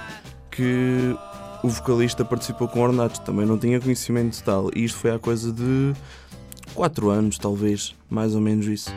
que 0.51 1.15
o 1.63 1.69
vocalista 1.69 2.25
participou 2.25 2.67
com 2.69 2.81
Ornatos, 2.81 3.21
também 3.21 3.47
não 3.47 3.57
tinha 3.59 3.81
conhecimento 3.81 4.35
de 4.37 4.43
tal. 4.43 4.71
E 4.75 4.85
isto 4.85 4.99
foi 4.99 5.13
há 5.13 5.19
coisa 5.19 5.53
de 5.53 5.93
4 6.75 7.11
anos, 7.11 7.39
talvez, 7.39 7.95
mais 8.11 8.35
ou 8.35 8.41
menos 8.41 8.67
isso. 8.67 8.91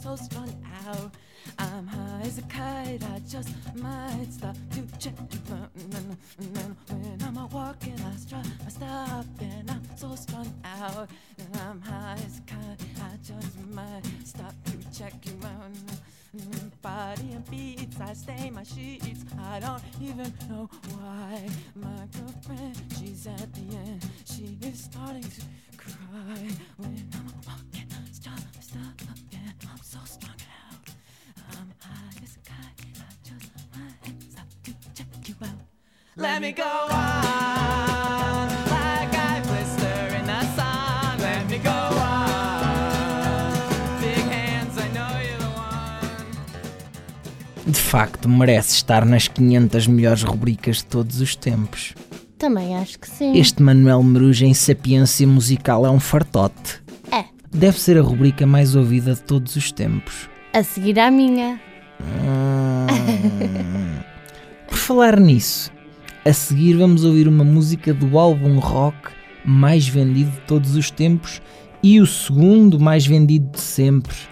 So 0.00 0.16
strung 0.16 0.54
out. 0.86 1.14
I'm 1.58 1.86
high 1.86 2.22
as 2.22 2.38
a 2.38 2.42
kite, 2.42 3.02
I 3.02 3.18
just 3.28 3.50
might 3.74 4.28
stop 4.30 4.56
to 4.72 4.98
check. 4.98 5.14
When 6.88 7.22
I'm 7.22 7.38
out 7.38 7.52
walking, 7.52 8.00
I 8.00 8.16
strut 8.16 8.46
my 8.62 8.70
stuff, 8.70 9.26
and 9.40 9.70
I'm 9.70 9.82
so 9.96 10.14
strung 10.14 10.52
out. 10.64 11.08
And 11.38 11.56
I'm 11.56 11.80
high 11.80 12.18
as 12.26 12.38
a 12.38 12.42
kite, 12.42 12.80
I 13.02 13.16
just 13.22 13.58
might 13.70 14.02
stop 14.24 14.54
to 14.64 14.98
check 14.98 15.14
you 15.26 15.38
out. 15.44 15.70
Body 16.80 17.32
and 17.32 17.50
beats, 17.50 18.00
I 18.00 18.12
stain 18.12 18.54
my 18.54 18.62
sheets. 18.62 19.24
I 19.36 19.58
don't 19.58 19.82
even 20.00 20.32
know 20.48 20.70
why. 20.94 21.44
My 21.74 22.06
girlfriend, 22.16 22.80
she's 22.96 23.26
at 23.26 23.52
the 23.52 23.76
end. 23.76 24.08
She 24.24 24.56
is 24.62 24.84
starting 24.84 25.22
to 25.24 25.40
cry 25.76 26.48
when 26.76 27.08
I'm 27.14 27.32
walking. 27.44 27.88
Stop, 28.12 28.38
stop, 28.60 29.00
and 29.32 29.54
I'm 29.72 29.82
so 29.82 29.98
strung 30.04 30.36
out. 30.70 30.88
I'm 31.50 31.72
high 31.80 32.22
as 32.22 32.36
a 32.36 32.40
kite. 32.48 32.86
I 32.96 33.12
just 33.28 33.50
might 33.74 34.22
stop 34.30 34.46
to 34.64 34.72
check 34.94 35.28
you 35.28 35.34
out. 35.42 35.50
Let 36.14 36.42
me 36.42 36.52
go 36.52 36.62
on, 36.64 37.89
facto, 47.90 48.28
merece 48.28 48.76
estar 48.76 49.04
nas 49.04 49.26
500 49.26 49.88
melhores 49.88 50.22
rubricas 50.22 50.76
de 50.76 50.84
todos 50.84 51.20
os 51.20 51.34
tempos. 51.34 51.92
Também 52.38 52.76
acho 52.76 52.96
que 53.00 53.10
sim. 53.10 53.36
Este 53.36 53.60
Manuel 53.60 54.00
Meruja 54.04 54.46
em 54.46 54.54
sapiência 54.54 55.26
musical 55.26 55.84
é 55.84 55.90
um 55.90 55.98
fartote. 55.98 56.80
É. 57.10 57.24
Deve 57.50 57.80
ser 57.80 57.98
a 57.98 58.00
rubrica 58.00 58.46
mais 58.46 58.76
ouvida 58.76 59.14
de 59.14 59.22
todos 59.22 59.56
os 59.56 59.72
tempos. 59.72 60.30
A 60.52 60.62
seguir 60.62 61.00
à 61.00 61.10
minha. 61.10 61.60
Hum. 62.00 62.86
Por 64.68 64.78
falar 64.78 65.18
nisso, 65.18 65.72
a 66.24 66.32
seguir 66.32 66.74
vamos 66.74 67.02
ouvir 67.02 67.26
uma 67.26 67.42
música 67.42 67.92
do 67.92 68.16
álbum 68.20 68.60
rock 68.60 69.10
mais 69.44 69.88
vendido 69.88 70.30
de 70.30 70.40
todos 70.42 70.76
os 70.76 70.92
tempos 70.92 71.42
e 71.82 72.00
o 72.00 72.06
segundo 72.06 72.78
mais 72.78 73.04
vendido 73.04 73.50
de 73.50 73.60
sempre. 73.60 74.29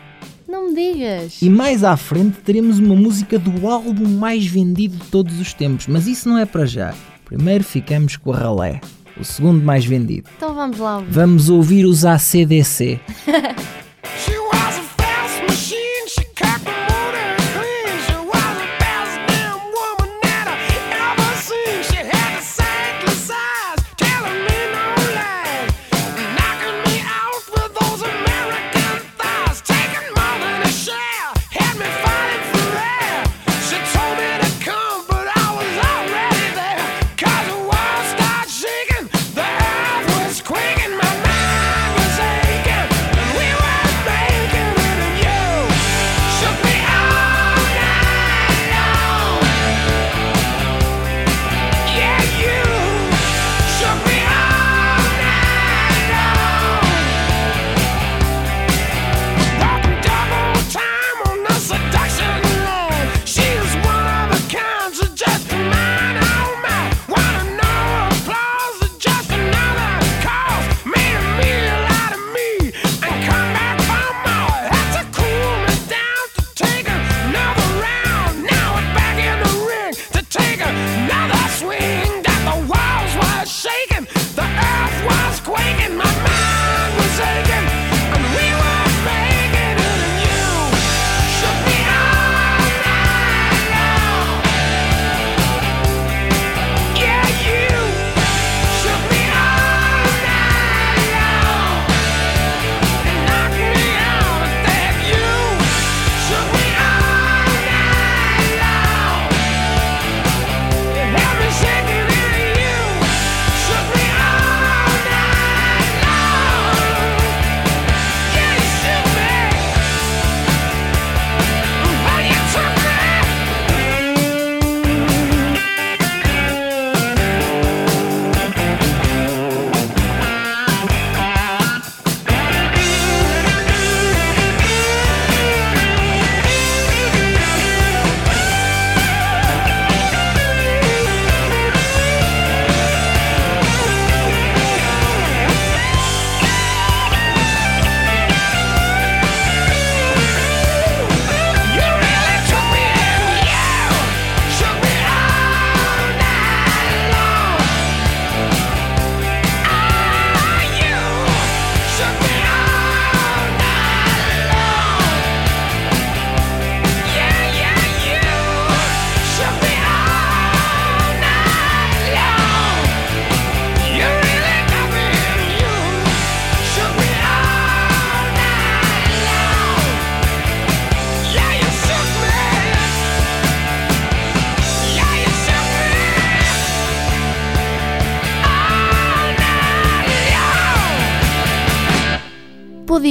Não 0.59 0.71
me 0.71 0.75
digas. 0.75 1.41
E 1.41 1.49
mais 1.49 1.85
à 1.85 1.97
frente 1.97 2.39
teremos 2.45 2.81
uma 2.81 2.97
música 2.97 3.39
do 3.39 3.69
álbum 3.69 4.09
mais 4.09 4.45
vendido 4.45 4.97
de 4.97 5.05
todos 5.05 5.39
os 5.39 5.55
tempos, 5.55 5.87
mas 5.87 6.09
isso 6.09 6.29
não 6.29 6.37
é 6.37 6.45
para 6.45 6.67
já. 6.67 6.93
Primeiro 7.25 7.63
ficamos 7.63 8.17
com 8.17 8.33
a 8.33 8.37
Ralé, 8.37 8.81
o 9.17 9.23
segundo 9.23 9.65
mais 9.65 9.85
vendido. 9.85 10.29
Então 10.37 10.53
vamos 10.53 10.79
lá. 10.79 11.01
Vamos 11.09 11.49
ouvir 11.49 11.85
os 11.87 12.05
ACDC. 12.05 12.99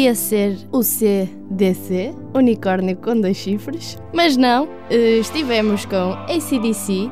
Podia 0.07 0.15
ser 0.15 0.57
o 0.71 0.83
CDC, 0.83 2.15
unicórnio 2.33 2.95
com 2.95 3.19
dois 3.19 3.35
chifres, 3.35 3.97
mas 4.13 4.37
não, 4.37 4.65
eh, 4.89 5.17
estivemos 5.17 5.83
com 5.85 6.13
ACDC 6.29 7.11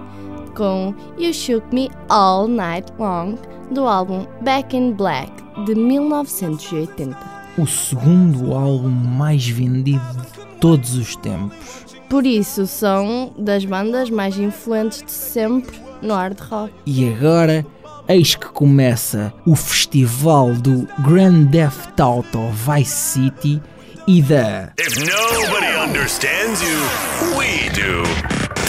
com 0.55 0.95
You 1.19 1.33
Shook 1.33 1.75
Me 1.75 1.91
All 2.07 2.47
Night 2.47 2.93
Long 2.97 3.35
do 3.69 3.85
álbum 3.85 4.25
Back 4.39 4.77
in 4.77 4.93
Black 4.93 5.29
de 5.65 5.75
1980. 5.75 7.17
O 7.57 7.67
segundo 7.67 8.53
álbum 8.53 8.87
mais 8.87 9.45
vendido 9.45 9.99
de 9.99 10.59
todos 10.61 10.95
os 10.95 11.17
tempos. 11.17 11.97
Por 12.09 12.25
isso 12.25 12.65
são 12.65 13.33
das 13.37 13.65
bandas 13.65 14.09
mais 14.09 14.39
influentes 14.39 15.03
de 15.03 15.11
sempre 15.11 15.77
no 16.01 16.13
hard 16.13 16.39
rock. 16.39 16.71
E 16.85 17.09
agora, 17.09 17.65
eis 18.07 18.35
que 18.35 18.47
começa 18.47 19.33
o 19.45 19.55
festival 19.55 20.53
do 20.53 20.87
Grand 20.99 21.47
Theft 21.47 21.99
Auto 21.99 22.39
Vice 22.51 22.91
City 22.91 23.61
e 24.07 24.21
da 24.21 24.71
If 24.79 24.97
nobody 24.97 25.75
understands 25.89 26.61
you, 26.61 27.37
we 27.37 27.69
do. 27.71 28.03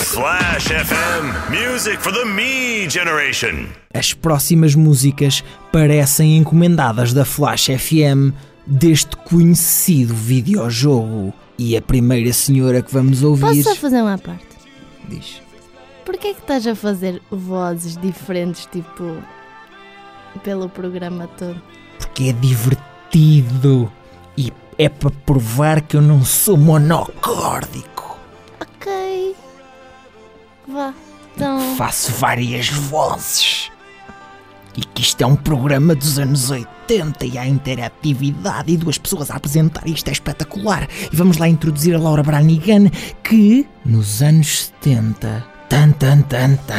Flash 0.04 0.68
FM, 0.68 1.50
music 1.50 1.98
for 2.02 2.12
the 2.12 2.24
me 2.24 2.88
generation. 2.88 3.66
As 3.92 4.14
próximas 4.14 4.74
músicas 4.74 5.44
parecem 5.70 6.38
encomendadas 6.38 7.12
da 7.12 7.24
Flash 7.24 7.66
FM 7.66 8.32
deste 8.66 9.14
conhecido 9.16 10.14
videojogo. 10.14 11.34
E 11.58 11.76
a 11.76 11.82
primeira 11.82 12.32
senhora 12.32 12.80
que 12.82 12.92
vamos 12.92 13.22
ouvir 13.22 13.42
Posso 13.42 13.62
só 13.62 13.74
fazer 13.74 14.00
uma 14.02 14.16
parte? 14.18 14.46
diz: 15.08 15.40
Porquê 16.06 16.28
é 16.28 16.34
que 16.34 16.40
estás 16.40 16.64
a 16.68 16.76
fazer 16.76 17.20
vozes 17.28 17.96
diferentes, 17.96 18.64
tipo, 18.66 19.20
pelo 20.44 20.68
programa 20.68 21.28
todo? 21.36 21.60
Porque 21.98 22.28
é 22.28 22.32
divertido 22.32 23.92
e 24.38 24.52
é 24.78 24.88
para 24.88 25.10
provar 25.10 25.80
que 25.80 25.96
eu 25.96 26.00
não 26.00 26.24
sou 26.24 26.56
monocórdico. 26.56 28.16
Ok. 28.60 29.34
Vá. 30.68 30.94
Então. 31.34 31.74
Faço 31.74 32.12
várias 32.12 32.68
vozes. 32.68 33.72
E 34.76 34.82
que 34.82 35.02
isto 35.02 35.20
é 35.22 35.26
um 35.26 35.34
programa 35.34 35.92
dos 35.96 36.20
anos 36.20 36.50
80 36.50 37.26
e 37.26 37.36
há 37.36 37.48
interatividade 37.48 38.70
e 38.70 38.76
duas 38.76 38.96
pessoas 38.96 39.28
a 39.28 39.36
apresentar. 39.36 39.88
Isto 39.88 40.08
é 40.08 40.12
espetacular. 40.12 40.86
E 41.12 41.16
vamos 41.16 41.38
lá 41.38 41.48
introduzir 41.48 41.96
a 41.96 41.98
Laura 41.98 42.22
Branigan, 42.22 42.90
que 43.24 43.66
nos 43.84 44.22
anos 44.22 44.66
70. 44.82 45.55
Tan, 45.68 45.92
tan, 45.92 46.22
tan, 46.22 46.56
tan. 46.66 46.76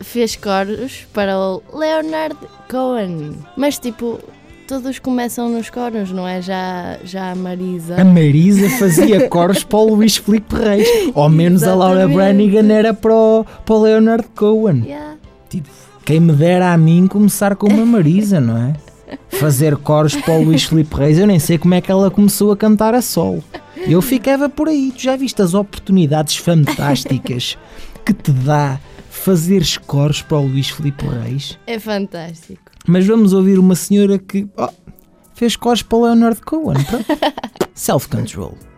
Fez 0.00 0.36
coros 0.36 1.06
para 1.12 1.38
o 1.38 1.62
Leonard 1.72 2.36
Cohen. 2.68 3.36
Mas 3.56 3.78
tipo, 3.78 4.18
todos 4.66 4.98
começam 4.98 5.48
nos 5.48 5.70
coros, 5.70 6.10
não 6.10 6.26
é? 6.26 6.42
Já, 6.42 6.98
já 7.04 7.30
a 7.30 7.34
Marisa. 7.34 8.00
A 8.00 8.04
Marisa 8.04 8.68
fazia 8.70 9.28
coros 9.28 9.62
para 9.62 9.78
o 9.78 9.94
Luís 9.94 10.16
Filipe 10.16 10.54
Reis. 10.54 10.88
Ao 11.14 11.28
menos 11.28 11.62
a 11.62 11.74
Laura 11.74 12.00
Exatamente. 12.04 12.16
Branigan 12.16 12.72
era 12.72 12.94
para 12.94 13.14
o, 13.14 13.44
para 13.64 13.74
o 13.74 13.82
Leonard 13.82 14.26
Cohen. 14.34 14.82
Yeah. 14.84 15.16
Tipo, 15.48 15.68
quem 16.04 16.20
me 16.20 16.32
dera 16.32 16.72
a 16.72 16.76
mim 16.76 17.06
começar 17.06 17.54
com 17.54 17.68
uma 17.68 17.86
Marisa, 17.86 18.40
não 18.40 18.56
é? 18.56 18.74
Fazer 19.28 19.76
coros 19.76 20.14
para 20.16 20.34
o 20.34 20.42
Luís 20.42 20.64
Filipe 20.64 20.94
Reis, 20.94 21.18
eu 21.18 21.26
nem 21.26 21.38
sei 21.38 21.58
como 21.58 21.74
é 21.74 21.80
que 21.80 21.90
ela 21.90 22.10
começou 22.10 22.52
a 22.52 22.56
cantar 22.56 22.94
a 22.94 23.02
solo. 23.02 23.42
Eu 23.76 24.02
ficava 24.02 24.48
por 24.48 24.68
aí, 24.68 24.92
tu 24.92 25.02
já 25.02 25.16
viste 25.16 25.40
as 25.40 25.54
oportunidades 25.54 26.36
fantásticas 26.36 27.56
que 28.04 28.12
te 28.12 28.30
dá 28.30 28.78
fazeres 29.10 29.76
coros 29.76 30.22
para 30.22 30.38
o 30.38 30.46
Luís 30.46 30.70
Filipe 30.70 31.04
Reis? 31.06 31.58
É 31.66 31.78
fantástico. 31.78 32.62
Mas 32.86 33.06
vamos 33.06 33.32
ouvir 33.32 33.58
uma 33.58 33.74
senhora 33.74 34.18
que 34.18 34.48
oh, 34.56 34.68
fez 35.34 35.56
coros 35.56 35.82
para 35.82 35.98
o 35.98 36.04
Leonard 36.04 36.40
Cohen. 36.42 36.76
Self-control. 37.74 38.69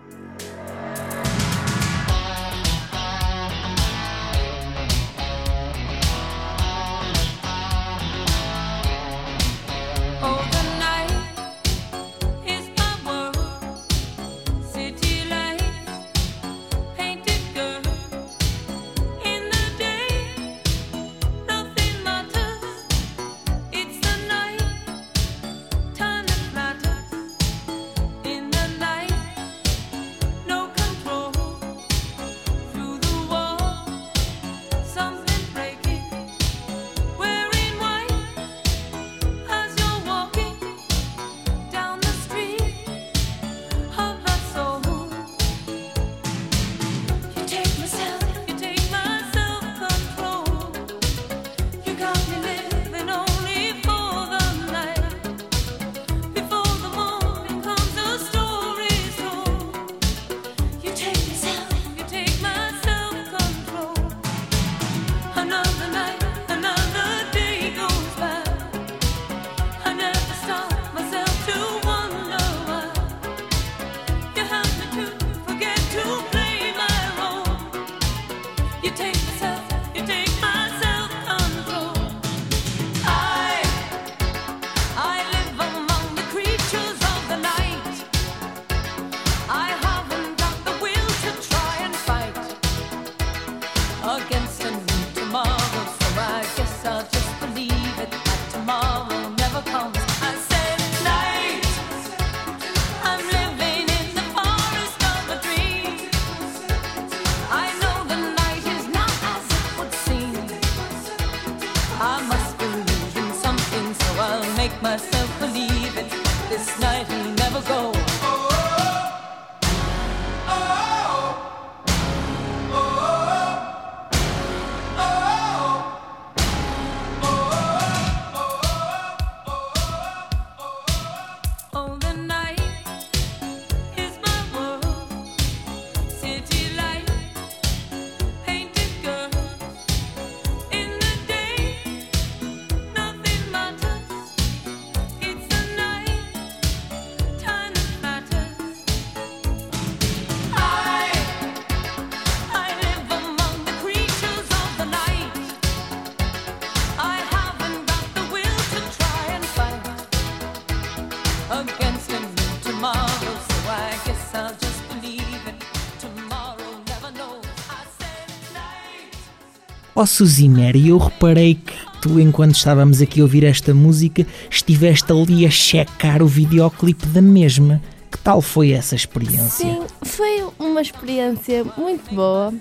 Night. 170.03 170.03
Ó 170.03 170.07
Suzinera, 170.07 170.77
eu 170.77 170.99
reparei 170.99 171.55
que 171.55 171.73
tu, 172.01 172.19
enquanto 172.19 172.57
estávamos 172.57 173.01
aqui 173.01 173.21
a 173.21 173.23
ouvir 173.23 173.45
esta 173.45 173.73
música, 173.73 174.27
estiveste 174.51 175.13
ali 175.13 175.47
a 175.47 175.51
checar 175.51 176.21
o 176.23 176.27
videoclipe 176.27 177.07
da 177.07 177.23
mesma. 177.23 177.81
Que 178.11 178.19
tal 178.19 178.43
foi 178.43 178.73
essa 178.73 178.97
experiência? 178.97 179.65
Sim, 179.65 179.87
foi 180.03 180.45
uma 180.59 180.83
experiência 180.83 181.65
muito 181.77 182.13
boa. 182.13 182.53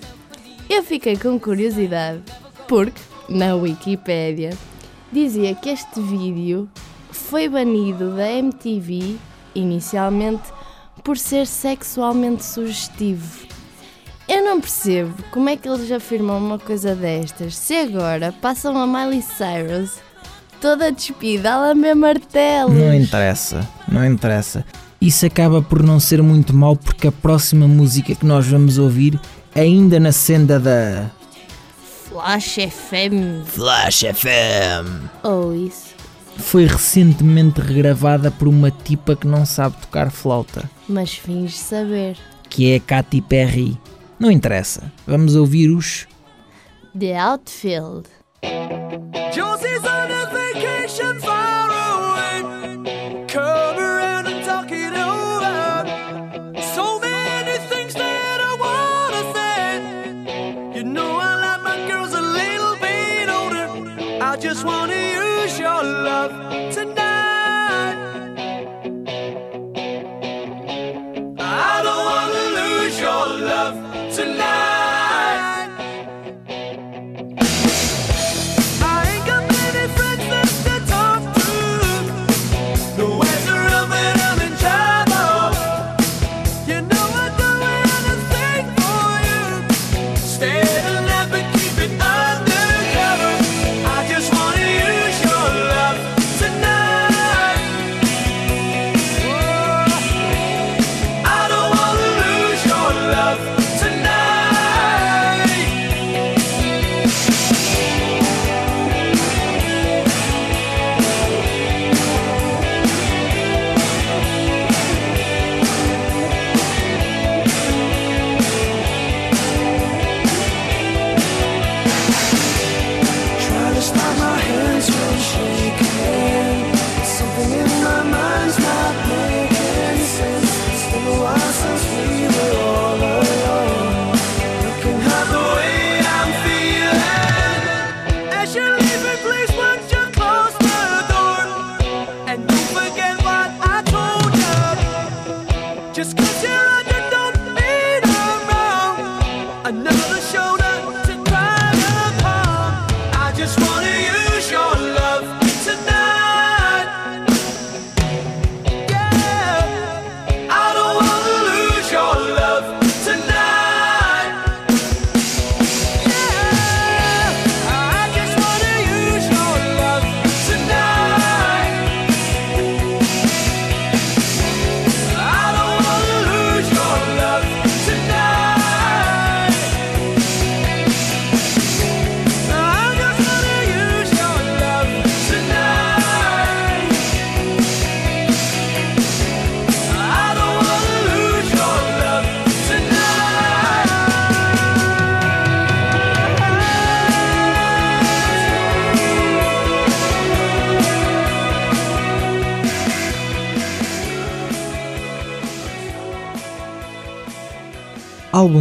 Eu 0.70 0.84
fiquei 0.84 1.16
com 1.16 1.38
curiosidade, 1.38 2.20
porque 2.68 3.00
na 3.28 3.56
Wikipédia 3.56 4.56
dizia 5.12 5.52
que 5.54 5.70
este 5.70 6.00
vídeo 6.00 6.68
foi 7.10 7.48
banido 7.48 8.14
da 8.14 8.30
MTV 8.30 9.16
inicialmente 9.52 10.44
por 11.02 11.18
ser 11.18 11.46
sexualmente 11.46 12.44
sugestivo. 12.44 13.51
Eu 14.32 14.42
não 14.44 14.60
percebo 14.60 15.12
como 15.30 15.48
é 15.50 15.56
que 15.56 15.68
eles 15.68 15.90
afirmam 15.90 16.38
uma 16.38 16.58
coisa 16.58 16.94
destas 16.94 17.54
se 17.56 17.74
agora 17.74 18.32
passam 18.40 18.76
a 18.78 18.86
Miley 18.86 19.20
Cyrus 19.22 19.98
toda 20.60 20.90
despida 20.92 21.52
a 21.52 21.58
lamber 21.60 21.94
martelos. 21.94 22.74
Não 22.74 22.94
interessa, 22.94 23.68
não 23.86 24.06
interessa. 24.06 24.64
Isso 25.00 25.26
acaba 25.26 25.60
por 25.60 25.82
não 25.82 25.98
ser 26.00 26.22
muito 26.22 26.54
mal 26.54 26.76
porque 26.76 27.08
a 27.08 27.12
próxima 27.12 27.66
música 27.66 28.14
que 28.14 28.24
nós 28.24 28.46
vamos 28.46 28.78
ouvir 28.78 29.20
ainda 29.54 29.98
na 30.00 30.12
senda 30.12 30.58
da 30.60 31.10
Flash 32.08 32.54
FM 32.70 33.44
Flash 33.46 34.04
FM. 34.14 35.08
ou 35.24 35.54
isso, 35.54 35.94
Foi 36.36 36.64
recentemente 36.66 37.60
regravada 37.60 38.30
por 38.30 38.46
uma 38.48 38.70
tipa 38.70 39.16
que 39.16 39.26
não 39.26 39.44
sabe 39.44 39.76
tocar 39.78 40.10
flauta, 40.10 40.70
mas 40.88 41.12
finge 41.14 41.56
saber. 41.56 42.16
que 42.48 42.72
é 42.72 42.76
a 42.76 42.80
Katy 42.80 43.20
Perry. 43.22 43.76
Não 44.22 44.30
interessa. 44.30 44.92
Vamos 45.04 45.34
ouvir 45.34 45.68
os 45.68 46.06
The 46.96 47.18
Outfield. 47.18 48.08
Josie's 49.34 49.82
on 49.82 50.12
a 50.12 50.26
vacation 50.26 51.18
far 51.18 51.71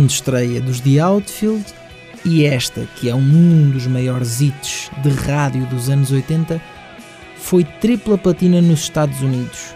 álbum 0.02 0.06
de 0.06 0.14
estreia 0.14 0.62
dos 0.62 0.80
The 0.80 1.00
Outfield 1.00 1.66
e 2.26 2.46
esta, 2.46 2.88
que 2.96 3.10
é 3.10 3.16
um 3.16 3.70
dos 3.70 3.86
maiores 3.88 4.42
hits 4.42 4.90
de 5.02 5.10
rádio 5.10 5.66
dos 5.68 5.90
anos 5.90 6.12
80, 6.12 6.62
foi 7.38 7.64
tripla 7.64 8.18
platina 8.18 8.62
nos 8.62 8.82
Estados 8.82 9.22
Unidos, 9.22 9.74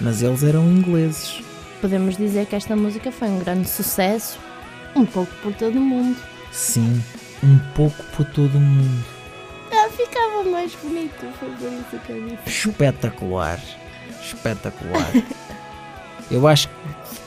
mas 0.00 0.22
eles 0.22 0.42
eram 0.42 0.64
ingleses. 0.68 1.42
Podemos 1.80 2.16
dizer 2.16 2.46
que 2.46 2.56
esta 2.56 2.74
música 2.74 3.12
foi 3.12 3.28
um 3.28 3.38
grande 3.38 3.68
sucesso, 3.68 4.38
um 4.96 5.04
pouco 5.04 5.32
por 5.42 5.52
todo 5.54 5.76
o 5.76 5.80
mundo. 5.80 6.16
Sim, 6.50 7.02
um 7.42 7.58
pouco 7.74 8.02
por 8.16 8.24
todo 8.26 8.56
o 8.56 8.60
mundo. 8.60 9.04
Ah, 9.72 9.88
ficava 9.90 10.44
mais 10.44 10.72
bonito, 10.82 11.26
por 11.38 11.48
isso 11.48 12.04
que 12.04 12.12
eu 12.12 12.24
disse. 12.24 12.68
Espetacular, 12.68 13.60
espetacular. 14.22 15.12
Eu 16.30 16.46
acho 16.46 16.68
que 16.68 16.74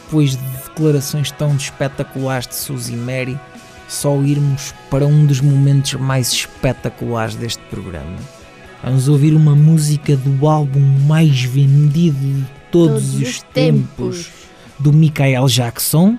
depois 0.05 0.31
de 0.31 0.61
declarações 0.72 1.32
tão 1.32 1.55
espetaculares 1.55 2.47
de 2.47 2.55
Suzy 2.55 2.95
Mary, 2.95 3.38
só 3.88 4.15
irmos 4.22 4.74
para 4.89 5.05
um 5.05 5.26
dos 5.26 5.41
momentos 5.41 5.93
mais 5.95 6.32
espetaculares 6.32 7.36
deste 7.36 7.61
programa. 7.69 8.15
Vamos 8.84 9.07
ouvir 9.07 9.34
uma 9.34 9.55
música 9.55 10.15
do 10.15 10.47
álbum 10.47 10.80
mais 11.07 11.43
vendido 11.43 12.17
de 12.17 12.45
todos, 12.72 13.15
os 13.15 13.43
tempos, 13.53 14.30
do 14.80 14.91
Michael 14.91 15.45
Jackson. 15.47 16.17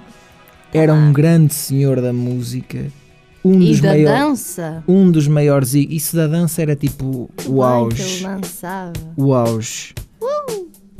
Era 0.72 0.94
um 0.94 1.12
grande 1.12 1.52
senhor 1.54 2.00
da 2.00 2.12
música. 2.12 2.86
Um 3.44 3.60
E 3.60 3.70
dos 3.70 3.80
da 3.80 3.88
maiores. 3.88 4.18
dança. 4.20 4.84
Um 4.86 5.10
dos 5.10 5.26
maiores. 5.26 5.74
Isso 5.74 6.14
da 6.14 6.28
dança 6.28 6.62
era 6.62 6.76
tipo 6.76 7.28
o 7.46 7.62
auge. 7.62 8.24
O 9.16 9.34
auge. 9.34 9.92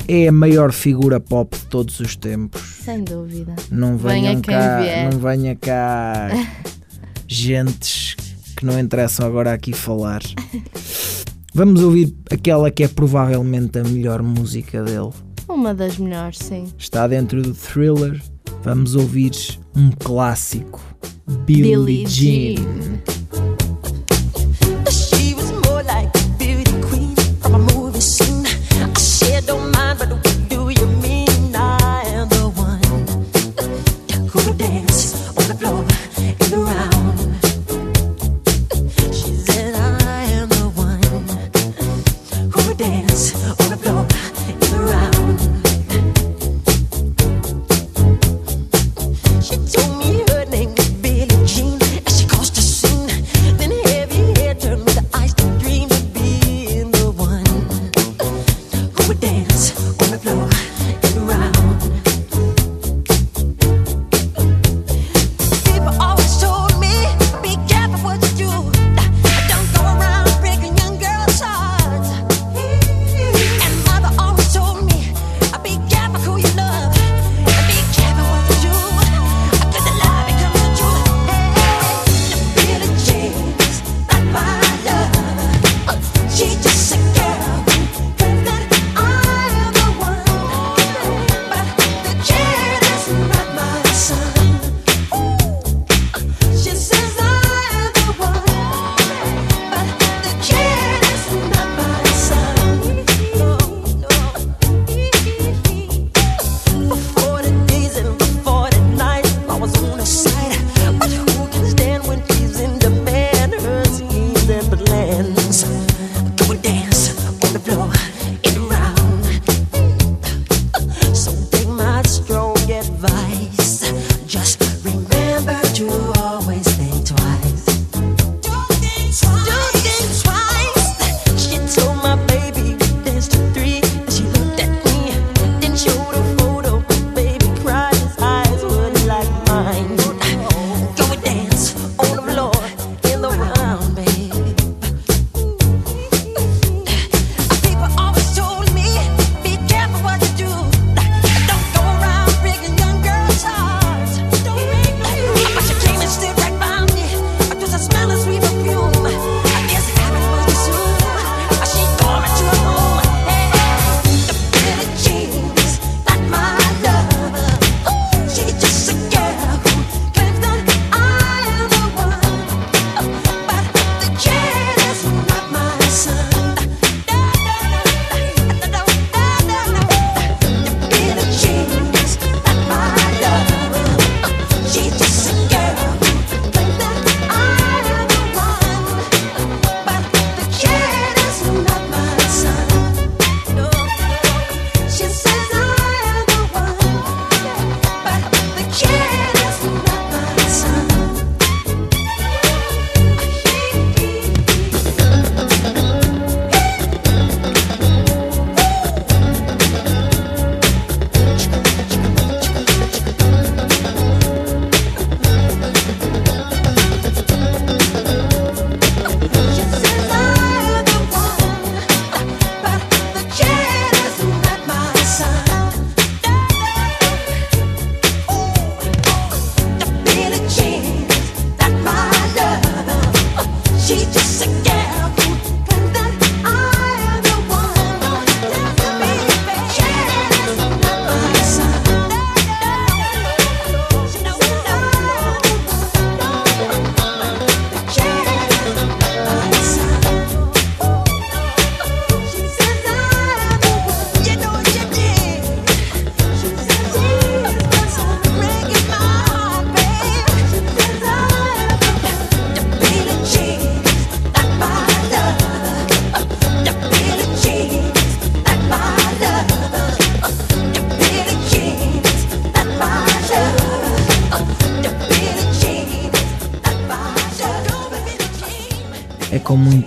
É 0.09 0.29
a 0.29 0.33
maior 0.33 0.73
figura 0.73 1.19
pop 1.21 1.57
de 1.57 1.65
todos 1.67 2.01
os 2.01 2.17
tempos. 2.17 2.61
Sem 2.85 3.03
dúvida. 3.05 3.55
Não 3.71 3.97
Venha 3.97 4.31
venham 4.31 4.41
quem 4.43 4.55
cá, 4.55 4.81
vier. 4.81 5.13
não 5.13 5.19
venha 5.21 5.57
cá 5.57 6.29
gentes 7.29 8.17
que 8.57 8.67
não 8.67 8.79
interessam 8.79 9.27
agora 9.27 9.53
aqui 9.53 9.73
falar. 9.73 10.21
Vamos 11.55 11.83
ouvir 11.83 12.15
aquela 12.31 12.71
que 12.71 12.83
é 12.85 12.89
provavelmente 12.89 13.79
a 13.79 13.85
melhor 13.85 14.23
música 14.23 14.83
dele. 14.83 15.11
Uma 15.49 15.75
das 15.75 15.99
melhores, 15.99 16.39
sim. 16.39 16.65
Está 16.79 17.07
dentro 17.07 17.43
do 17.43 17.53
thriller. 17.55 18.21
Vamos 18.63 18.95
ouvir 18.95 19.33
um 19.77 19.91
clássico. 19.91 20.81
Billie, 21.47 21.77
Billie 21.77 22.07
Jean. 22.07 22.57
Jean. 22.57 23.03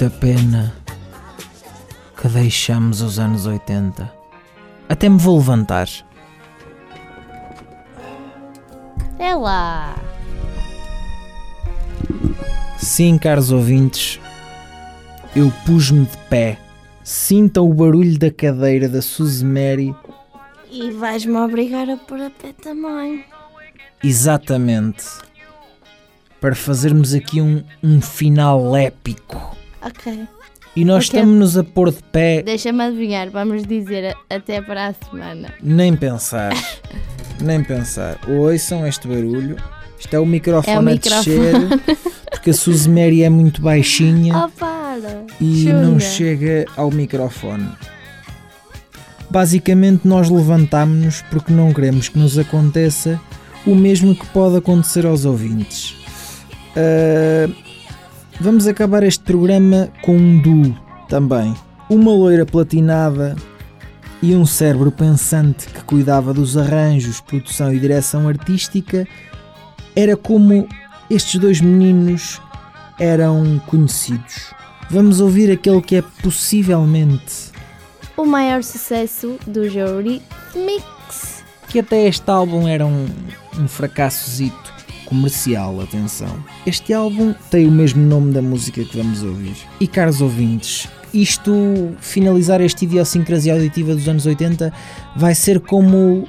Muita 0.05 0.09
pena 0.09 0.75
que 2.19 2.27
deixamos 2.27 3.01
os 3.01 3.17
anos 3.17 3.45
80. 3.45 4.11
Até 4.87 5.09
me 5.09 5.17
vou 5.17 5.37
levantar. 5.37 5.87
É 9.17 9.33
lá. 9.33 9.95
Sim, 12.77 13.17
caros 13.17 13.51
ouvintes, 13.51 14.19
eu 15.35 15.51
pus-me 15.65 16.05
de 16.05 16.17
pé. 16.29 16.59
Sinta 17.03 17.61
o 17.61 17.73
barulho 17.73 18.17
da 18.19 18.31
cadeira 18.31 18.87
da 18.87 19.01
Suzy 19.01 19.45
Mary. 19.45 19.95
E 20.69 20.91
vais-me 20.91 21.37
obrigar 21.37 21.89
a 21.89 21.97
pôr 21.97 22.21
a 22.21 22.29
pé 22.29 22.53
também. 22.53 23.25
Exatamente. 24.03 25.05
Para 26.39 26.53
fazermos 26.53 27.13
aqui 27.13 27.41
um, 27.41 27.63
um 27.81 28.01
final 28.01 28.75
épico. 28.75 29.54
Ok. 29.85 30.27
E 30.75 30.83
nós 30.83 31.07
Ok. 31.07 31.19
estamos-nos 31.19 31.57
a 31.57 31.63
pôr 31.63 31.91
de 31.91 32.03
pé, 32.11 32.41
Deixa-me 32.43 32.83
adivinhar, 32.83 33.29
vamos 33.29 33.63
dizer 33.65 34.13
a- 34.29 34.35
até 34.35 34.61
para 34.61 34.87
a 34.87 34.93
semana. 34.93 35.53
nem 35.63 35.95
pensar. 35.95 36.51
nem 37.41 37.63
pensar. 37.63 38.17
Ouçam 38.27 38.85
este 38.85 39.07
barulho. 39.07 39.55
Isto 39.97 40.13
é 40.15 40.19
o 40.19 40.25
microfone, 40.25 40.73
É 40.75 40.77
o 40.77 40.79
a 40.79 40.81
microfone. 40.83 41.69
descer. 41.69 41.97
Porque 42.29 42.49
a 42.49 42.53
Suzy 42.53 42.89
Mary 42.89 43.23
é 43.23 43.29
muito 43.29 43.61
baixinha. 43.61 44.33
Oh, 44.45 44.49
para! 44.59 45.25
e 45.41 45.65
não 45.65 45.99
chega 45.99 46.65
ao 46.77 46.89
microfone. 46.91 47.67
Basicamente, 49.29 50.07
nós 50.07 50.29
levantámos-nos 50.29 51.21
porque 51.23 51.51
não 51.51 51.73
queremos 51.73 52.07
que 52.09 52.17
nos 52.19 52.37
aconteça 52.37 53.19
o 53.65 53.73
mesmo 53.75 54.15
que 54.15 54.25
pode 54.27 54.57
acontecer 54.57 55.05
aos 55.05 55.25
ouvintes. 55.25 55.95
Ah, 56.75 57.49
vamos 58.39 58.67
acabar 58.67 59.03
este 59.03 59.23
programa 59.23 59.89
com 60.01 60.15
um 60.15 60.39
duo 60.39 60.77
também. 61.07 61.55
Uma 61.89 62.11
loira 62.11 62.45
platinada 62.45 63.35
e 64.21 64.35
um 64.35 64.45
cérebro 64.45 64.91
pensante 64.91 65.67
que 65.67 65.83
cuidava 65.83 66.33
dos 66.33 66.57
arranjos, 66.57 67.21
produção 67.21 67.73
e 67.73 67.79
direção 67.79 68.27
artística. 68.27 69.07
Era 69.95 70.17
como 70.17 70.67
estes 71.09 71.39
dois 71.39 71.61
meninos 71.61 72.41
eram 72.99 73.61
conhecidos. 73.67 74.53
Vamos 74.89 75.19
ouvir 75.19 75.51
aquele 75.51 75.81
que 75.81 75.95
é 75.97 76.01
possivelmente 76.21 77.51
O 78.15 78.25
maior 78.25 78.63
sucesso 78.63 79.37
do 79.45 79.65
Eurythmics. 79.65 81.43
que 81.67 81.79
até 81.79 82.07
este 82.07 82.29
álbum 82.29 82.67
era 82.67 82.85
um, 82.85 83.05
um 83.59 83.67
fracassozito 83.67 84.73
comercial, 85.05 85.79
atenção. 85.81 86.35
Este 86.65 86.93
álbum 86.93 87.33
tem 87.49 87.65
o 87.67 87.71
mesmo 87.71 88.01
nome 88.05 88.31
da 88.33 88.41
música 88.41 88.83
que 88.83 88.97
vamos 88.97 89.23
ouvir. 89.23 89.55
E 89.79 89.87
caros 89.87 90.21
ouvintes, 90.21 90.87
isto, 91.13 91.53
finalizar 91.99 92.59
esta 92.61 92.83
idiosincrasia 92.83 93.53
auditiva 93.53 93.95
dos 93.95 94.07
anos 94.09 94.25
80, 94.25 94.73
vai 95.15 95.33
ser 95.35 95.59
como 95.59 96.27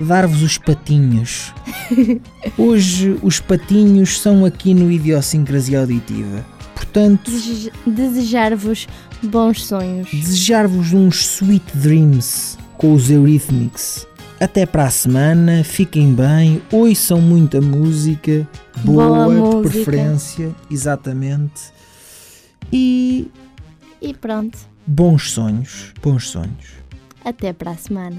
dar-vos 0.00 0.42
os 0.42 0.58
patinhos. 0.58 1.52
Hoje 2.58 3.16
os 3.22 3.38
patinhos 3.40 4.18
são 4.20 4.44
aqui 4.44 4.72
no 4.74 4.90
Idiosincrasia 4.90 5.80
Auditiva. 5.80 6.44
Portanto, 6.74 7.30
Dese- 7.30 7.70
Desejar-vos 7.86 8.88
bons 9.22 9.62
sonhos. 9.64 10.08
desejar-vos 10.10 10.92
uns 10.92 11.20
sweet 11.36 11.64
dreams 11.76 12.58
com 12.78 12.94
os 12.94 13.10
Eurythmics. 13.10 14.06
Até 14.40 14.64
para 14.64 14.84
a 14.86 14.90
semana, 14.90 15.62
fiquem 15.62 16.14
bem, 16.14 16.62
ouçam 16.72 17.20
muita 17.20 17.60
música, 17.60 18.48
boa, 18.82 19.06
Boa 19.06 19.28
de 19.28 19.34
música. 19.40 19.70
preferência, 19.70 20.54
exatamente. 20.70 21.70
E 22.72 23.30
E 24.00 24.14
pronto, 24.14 24.58
bons 24.86 25.30
sonhos, 25.32 25.92
bons 26.02 26.28
sonhos. 26.28 26.70
até 27.22 27.52
para 27.52 27.72
a 27.72 27.76
semana. 27.76 28.16